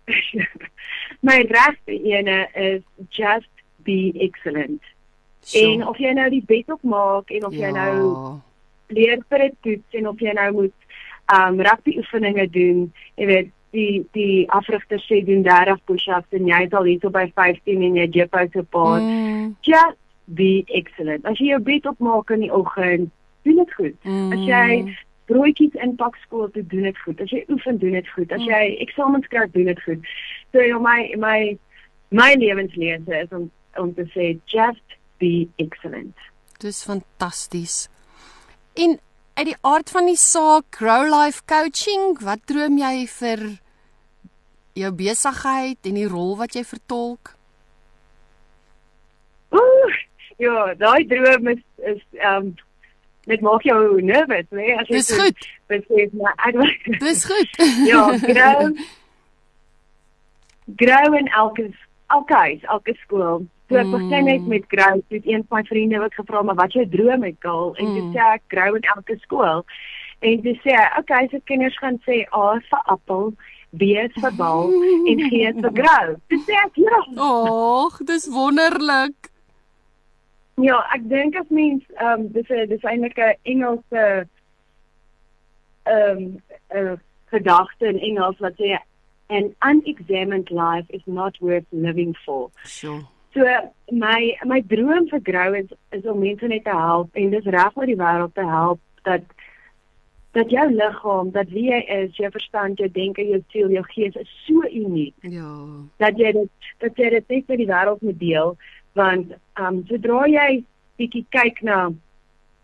[1.27, 2.79] my regte ene is
[3.11, 3.51] just
[3.87, 4.83] be excellent.
[5.47, 5.63] So.
[5.63, 7.67] En of jy nou die bed opmaak en of ja.
[7.67, 8.39] jy nou
[8.95, 10.75] leer vir 'n toets en of jy nou moet
[11.37, 16.61] um rugby oefeninge doen, jy weet die die afrigter sê doen 30 push-ups en jy
[16.67, 19.01] is al hier so by 15 en jy jip uit 'n paar.
[19.01, 19.55] Mm.
[19.61, 21.25] Just be excellent.
[21.25, 23.11] As jy jou bed opmaak in die oggend,
[23.43, 23.95] doen dit goed.
[24.03, 24.31] Mm.
[24.33, 24.95] As jy
[25.27, 27.21] broodjies inpak skool toe doen dit goed.
[27.21, 28.31] As jy oefen doen dit goed.
[28.31, 28.49] As mm.
[28.51, 30.11] jy eksamens skryf doen dit goed.
[30.51, 31.57] So ja my my
[32.09, 36.15] my lewenslese is om om te sê just be excellent.
[36.59, 37.87] Dis fantasties.
[38.73, 38.99] En
[39.37, 43.43] uit die aard van die saak Grow Life Coaching, wat droom jy vir
[44.77, 47.37] jou besigheid en die rol wat jy vertolk?
[50.37, 52.55] Ja, daai droom is is ehm um,
[53.27, 54.75] dit maak jou nervus, né?
[54.79, 55.47] As jy Dis goed.
[55.67, 57.57] Besef maar ek Dis goed.
[57.91, 58.77] ja, grow.
[60.77, 61.69] grow in elke
[62.07, 63.47] elke huis, elke skool.
[63.67, 66.73] So ek begin net met grow, dit een van my vriende wat gevra maar wat
[66.73, 68.11] jou droom is, Kaal, en mm.
[68.15, 69.63] sê ek grow in elke skool.
[70.19, 73.33] En dis sê, okay, so kinders gaan sê A vir appel,
[73.75, 74.71] B vir bal
[75.11, 76.13] en G vir grow.
[76.31, 77.01] Dis sê ek ja.
[77.27, 79.31] Ag, dis wonderlik.
[80.63, 84.05] Ja, ek dink as mens ehm um, dis 'n dis eintlik 'n Engelse
[85.85, 86.23] ehm um,
[86.71, 86.95] 'n uh,
[87.29, 88.79] gedagte in Engels wat sê
[89.29, 92.49] an unexamined life is not worth living for.
[92.63, 93.03] Sure.
[93.37, 93.45] So
[93.91, 97.75] my my droom vir Grow is is om mense net te help en dis reg
[97.77, 99.27] oor die wêreld te help dat
[100.37, 104.17] dat jou liggaam, dat wie jy is, jou verstand, jou denke, jou siel, jou gees
[104.21, 105.15] is so uniek.
[105.25, 105.53] Ja.
[106.03, 108.57] Dat jy dit dat jy dit net met die wêreld moet deel
[108.97, 110.49] want ehm um, sodra jy
[110.97, 111.91] bietjie kyk na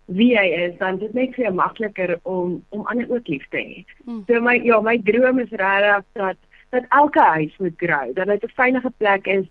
[0.05, 3.45] wie jy is, dan is dit net vir jou makliker om om ander ook lief
[3.53, 3.85] te hê.
[4.07, 4.23] Mm.
[4.27, 6.41] So my ja, my droom is regtig dat
[6.73, 9.45] dat elke huis moet groei, dat dit 'n veilige plek is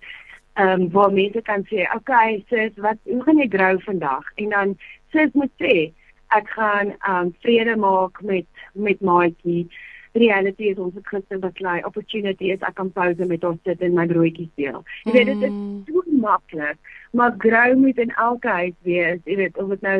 [0.55, 4.25] ehm um, waar mense kan sê, "Oké, okay, sis, wat hoe gaan jy groei vandag?"
[4.35, 4.77] En dan
[5.13, 5.93] sis moet sê,
[6.29, 9.69] "Ek gaan ehm um, vrede maak met met maatjie."
[10.13, 13.95] reality is ons Christen wat lei opportunity is ek kan pause met ons sit en
[13.97, 14.83] my broodjies deel.
[15.07, 15.79] Jy weet dit is mm.
[15.89, 16.79] so maklik,
[17.17, 19.21] maar grow moet in elke huis wees.
[19.25, 19.99] Jy weet of dit nou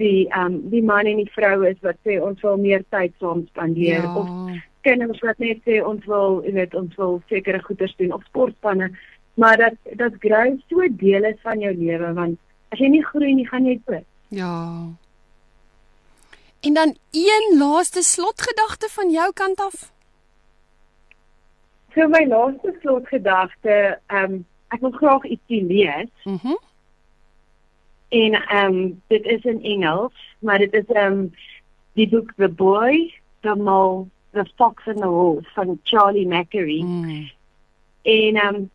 [0.00, 3.12] die ehm um, die man en die vrou is wat sê ons wil meer tyd
[3.20, 4.14] saam spandeer ja.
[4.16, 4.28] of
[4.86, 8.88] kinders wat net sê ons wil jy weet ons wil sekere goeders doen of sportspanne,
[9.34, 13.34] maar dat dat grow so deel is van jou lewe want as jy nie groei
[13.34, 14.06] nie gaan jy dood.
[14.28, 14.86] Ja.
[16.60, 19.92] En dan een laaste slotgedagte van jou kant af.
[21.94, 26.12] So my laaste slotgedagte, ehm um, ek wil graag ietsie lees.
[26.24, 26.46] Mhm.
[26.46, 26.68] Mm
[28.10, 31.34] en ehm um, dit is in Engels, maar dit is ehm um,
[31.92, 36.84] die boek The Boy, The Mole, The Fox and the Wolf van Charlie Macquarie.
[36.84, 37.30] Mm.
[38.02, 38.70] And um,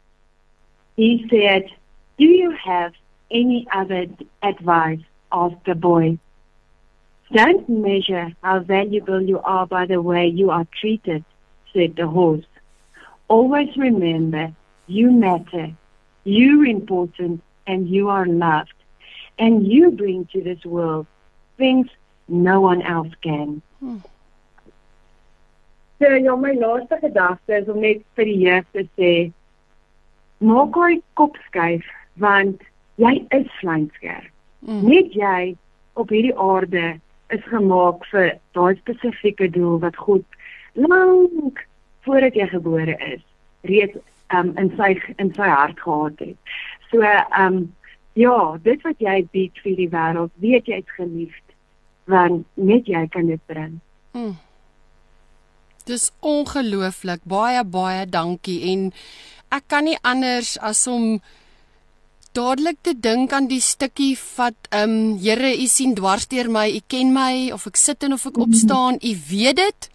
[0.95, 1.69] he said,
[2.17, 2.93] Do you have
[3.31, 4.07] any other
[4.41, 4.99] advice?
[5.31, 6.17] asked the boy.
[7.31, 11.25] Don't measure how valuable you are by the way you are treated,
[11.73, 12.45] said the horse.
[13.27, 14.53] Always remember
[14.87, 15.71] you matter,
[16.23, 18.73] you're important, and you are loved.
[19.37, 21.07] And you bring to this world
[21.57, 21.87] things
[22.27, 23.61] no one else can.
[23.79, 23.97] Hmm.
[25.99, 29.11] So ja, my laaste gedagte is om net vir die jeug te sê
[30.37, 31.85] maak hy kop skuif
[32.21, 32.63] want
[33.01, 34.31] jy is vleinskerp.
[34.65, 34.81] Mm.
[34.87, 35.55] Net jy
[35.99, 36.95] op hierdie aarde
[37.33, 40.25] is gemaak vir daai spesifieke doel wat God
[40.75, 41.61] lank
[42.05, 43.23] voordat jy gebore is
[43.65, 43.97] reeds
[44.35, 46.55] um, in sy in sy hart gehad het.
[46.91, 47.59] So ehm um,
[48.15, 51.55] ja, dit wat jy bied vir die wêreld, weet jy is geliefd
[52.11, 53.79] want net jy kan dit bring.
[54.15, 54.35] Mm.
[55.85, 57.21] Dis ongelooflik.
[57.29, 58.91] Baie baie dankie en
[59.49, 61.19] ek kan nie anders as om
[62.35, 66.67] dadelik te dink aan die stukkie wat ehm um, Here, U sien dwars deur my,
[66.69, 69.89] U ken my of ek sit en of ek opstaan, U weet dit.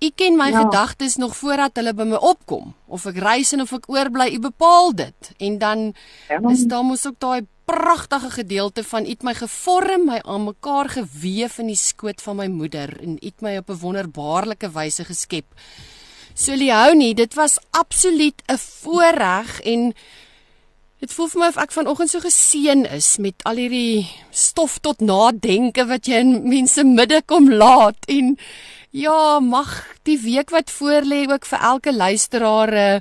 [0.00, 0.62] U ken my ja.
[0.64, 4.38] gedagtes nog voordat hulle by my opkom of ek reis en of ek oorbly, U
[4.46, 5.32] bepaal dit.
[5.38, 5.82] En dan
[6.28, 6.40] ja.
[6.52, 10.88] is daar mos ook daai pragtige gedeelte van U het my gevorm, my aan mekaar
[10.88, 15.04] gewewe in die skoot van my moeder en U het my op 'n wonderbaarlike wyse
[15.04, 15.46] geskep.
[16.40, 19.92] So Leonie, dit was absoluut 'n voorreg en
[21.00, 25.00] dit voel vir my of ek vanoggend so geseën is met al hierdie stof tot
[25.00, 28.38] nadenke wat jy in mense midde kom laat en
[28.90, 33.00] ja, mag die week wat voorlê ook vir elke luisteraar 'n uh,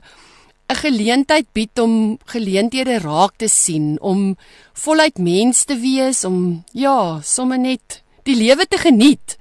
[0.70, 4.38] 'n geleentheid bied om geleenthede raak te sien, om
[4.74, 9.38] voluit mens te wees, om ja, sommer net die lewe te geniet.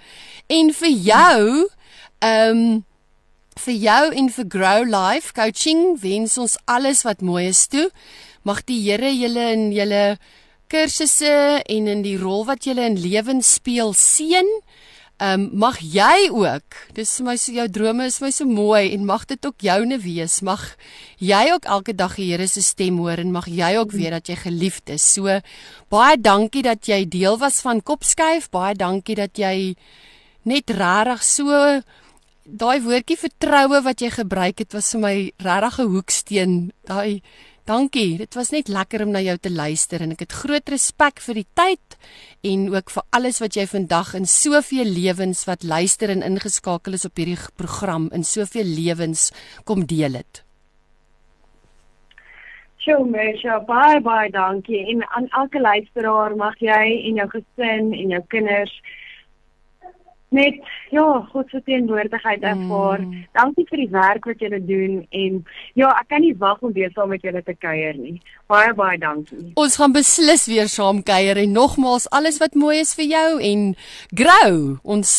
[0.47, 1.69] En vir jou,
[2.19, 2.87] ehm um,
[3.59, 7.89] vir jou en vir Grow Life Coaching wens ons alles wat mooi is toe.
[8.47, 10.19] Mag die Here julle in julle
[10.71, 14.49] kursusse en in die rol wat julle in lewens speel seën.
[15.19, 16.77] Ehm um, mag jy ook.
[16.95, 19.99] Dis vir my so jou drome is my so mooi en mag dit ook joune
[19.99, 20.39] wees.
[20.47, 20.63] Mag
[21.19, 24.31] jy ook elke dag die Here se stem hoor en mag jy ook weet dat
[24.31, 25.03] jy geliefd is.
[25.03, 25.41] So
[25.91, 28.47] baie dankie dat jy deel was van Kopskuif.
[28.55, 29.75] Baie dankie dat jy
[30.47, 31.83] net regtig so
[32.49, 36.73] daai woordjie vertroue wat jy gebruik het was vir my regtig 'n hoeksteen.
[36.85, 37.23] Daai
[37.69, 38.17] Dankie.
[38.17, 41.35] Dit was net lekker om na jou te luister en ek het groot respek vir
[41.35, 41.97] die tyd
[42.43, 47.05] en ook vir alles wat jy vandag in soveel lewens wat luister en ingeskakel is
[47.05, 49.33] op hierdie program in soveel lewens
[49.65, 50.43] kom deel het.
[52.81, 54.87] Sjoe, Mesha, bye bye, dankie.
[54.89, 58.73] En aan elke luisteraar mag jy en jou gesin en jou kinders
[60.35, 60.59] net
[60.93, 63.01] ja, God se teenwoordigheid ervaar.
[63.01, 63.25] Mm.
[63.37, 65.39] Dankie vir die werk wat julle doen en
[65.79, 68.19] ja, ek kan nie wag om weer saam met julle te kuier nie.
[68.49, 69.53] Baie baie dankie.
[69.61, 73.65] Ons gaan beslis weer saam kuier en nogmaals alles wat mooi is vir jou en
[74.21, 74.61] grow.
[74.85, 75.13] Ons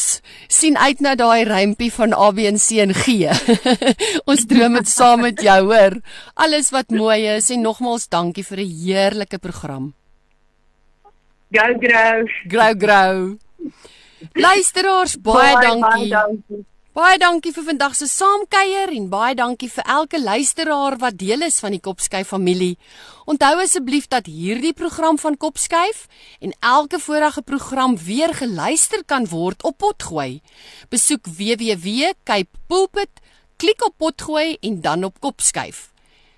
[0.47, 3.29] sien uit na daai rympie van ABC en G.
[4.29, 5.99] Ons droom dit saam met jou, hoor.
[6.37, 9.93] Alles wat mooi is en nogmaals dankie vir 'n heerlike program.
[11.51, 12.27] Go grow.
[12.47, 13.37] Grow grow.
[14.33, 15.89] Luisteraars, baie, baie dankie.
[15.89, 16.65] Baie dankie.
[16.99, 21.59] Baie dankie vir vandag se saamkuier en baie dankie vir elke luisteraar wat deel is
[21.63, 22.73] van die Kopskyf familie.
[23.29, 26.07] Onthou asseblief dat hierdie program van Kopskyf
[26.41, 30.41] en elke vorige program weer geluister kan word op Potgooi.
[30.89, 33.23] Besoek www.capepulpit,
[33.55, 35.91] klik op Potgooi en dan op Kopskyf.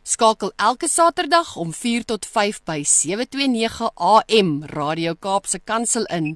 [0.04, 6.36] Skakel elke Saterdag om 4 tot 5 by 729 AM Radio Kaapse Kansel in